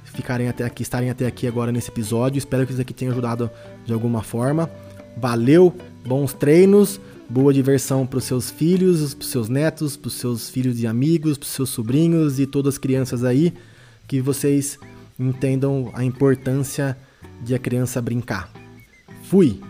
ficarem 0.05 0.49
até 0.49 0.65
aqui, 0.65 0.83
estarem 0.83 1.11
até 1.11 1.27
aqui 1.27 1.47
agora 1.47 1.73
nesse 1.73 1.91
episódio. 1.91 2.39
Espero 2.39 2.67
que 2.67 2.73
isso 2.73 2.83
aqui 2.83 2.93
tenha 2.93 3.11
ajudado 3.11 3.51
de 3.85 3.93
alguma 3.93 4.23
forma. 4.23 4.71
Valeu, 5.16 5.75
bons 6.07 6.33
treinos, 6.33 7.01
boa 7.29 7.53
diversão 7.53 8.07
para 8.07 8.18
os 8.18 8.25
seus 8.25 8.51
filhos, 8.51 9.14
para 9.14 9.23
os 9.23 9.31
seus 9.31 9.49
netos, 9.49 9.96
para 9.96 10.09
os 10.09 10.14
seus 10.14 10.49
filhos 10.51 10.81
e 10.81 10.87
amigos, 10.87 11.38
para 11.38 11.46
os 11.46 11.53
seus 11.53 11.70
sobrinhos 11.70 12.40
e 12.40 12.46
todas 12.46 12.75
as 12.75 12.79
crianças 12.79 13.25
aí, 13.25 13.53
que 14.09 14.20
vocês 14.20 14.79
entendam 15.18 15.90
a 15.94 16.05
importância 16.05 16.96
de 17.42 17.55
a 17.55 17.59
criança 17.59 18.01
brincar. 18.01 18.51
Fui! 19.25 19.70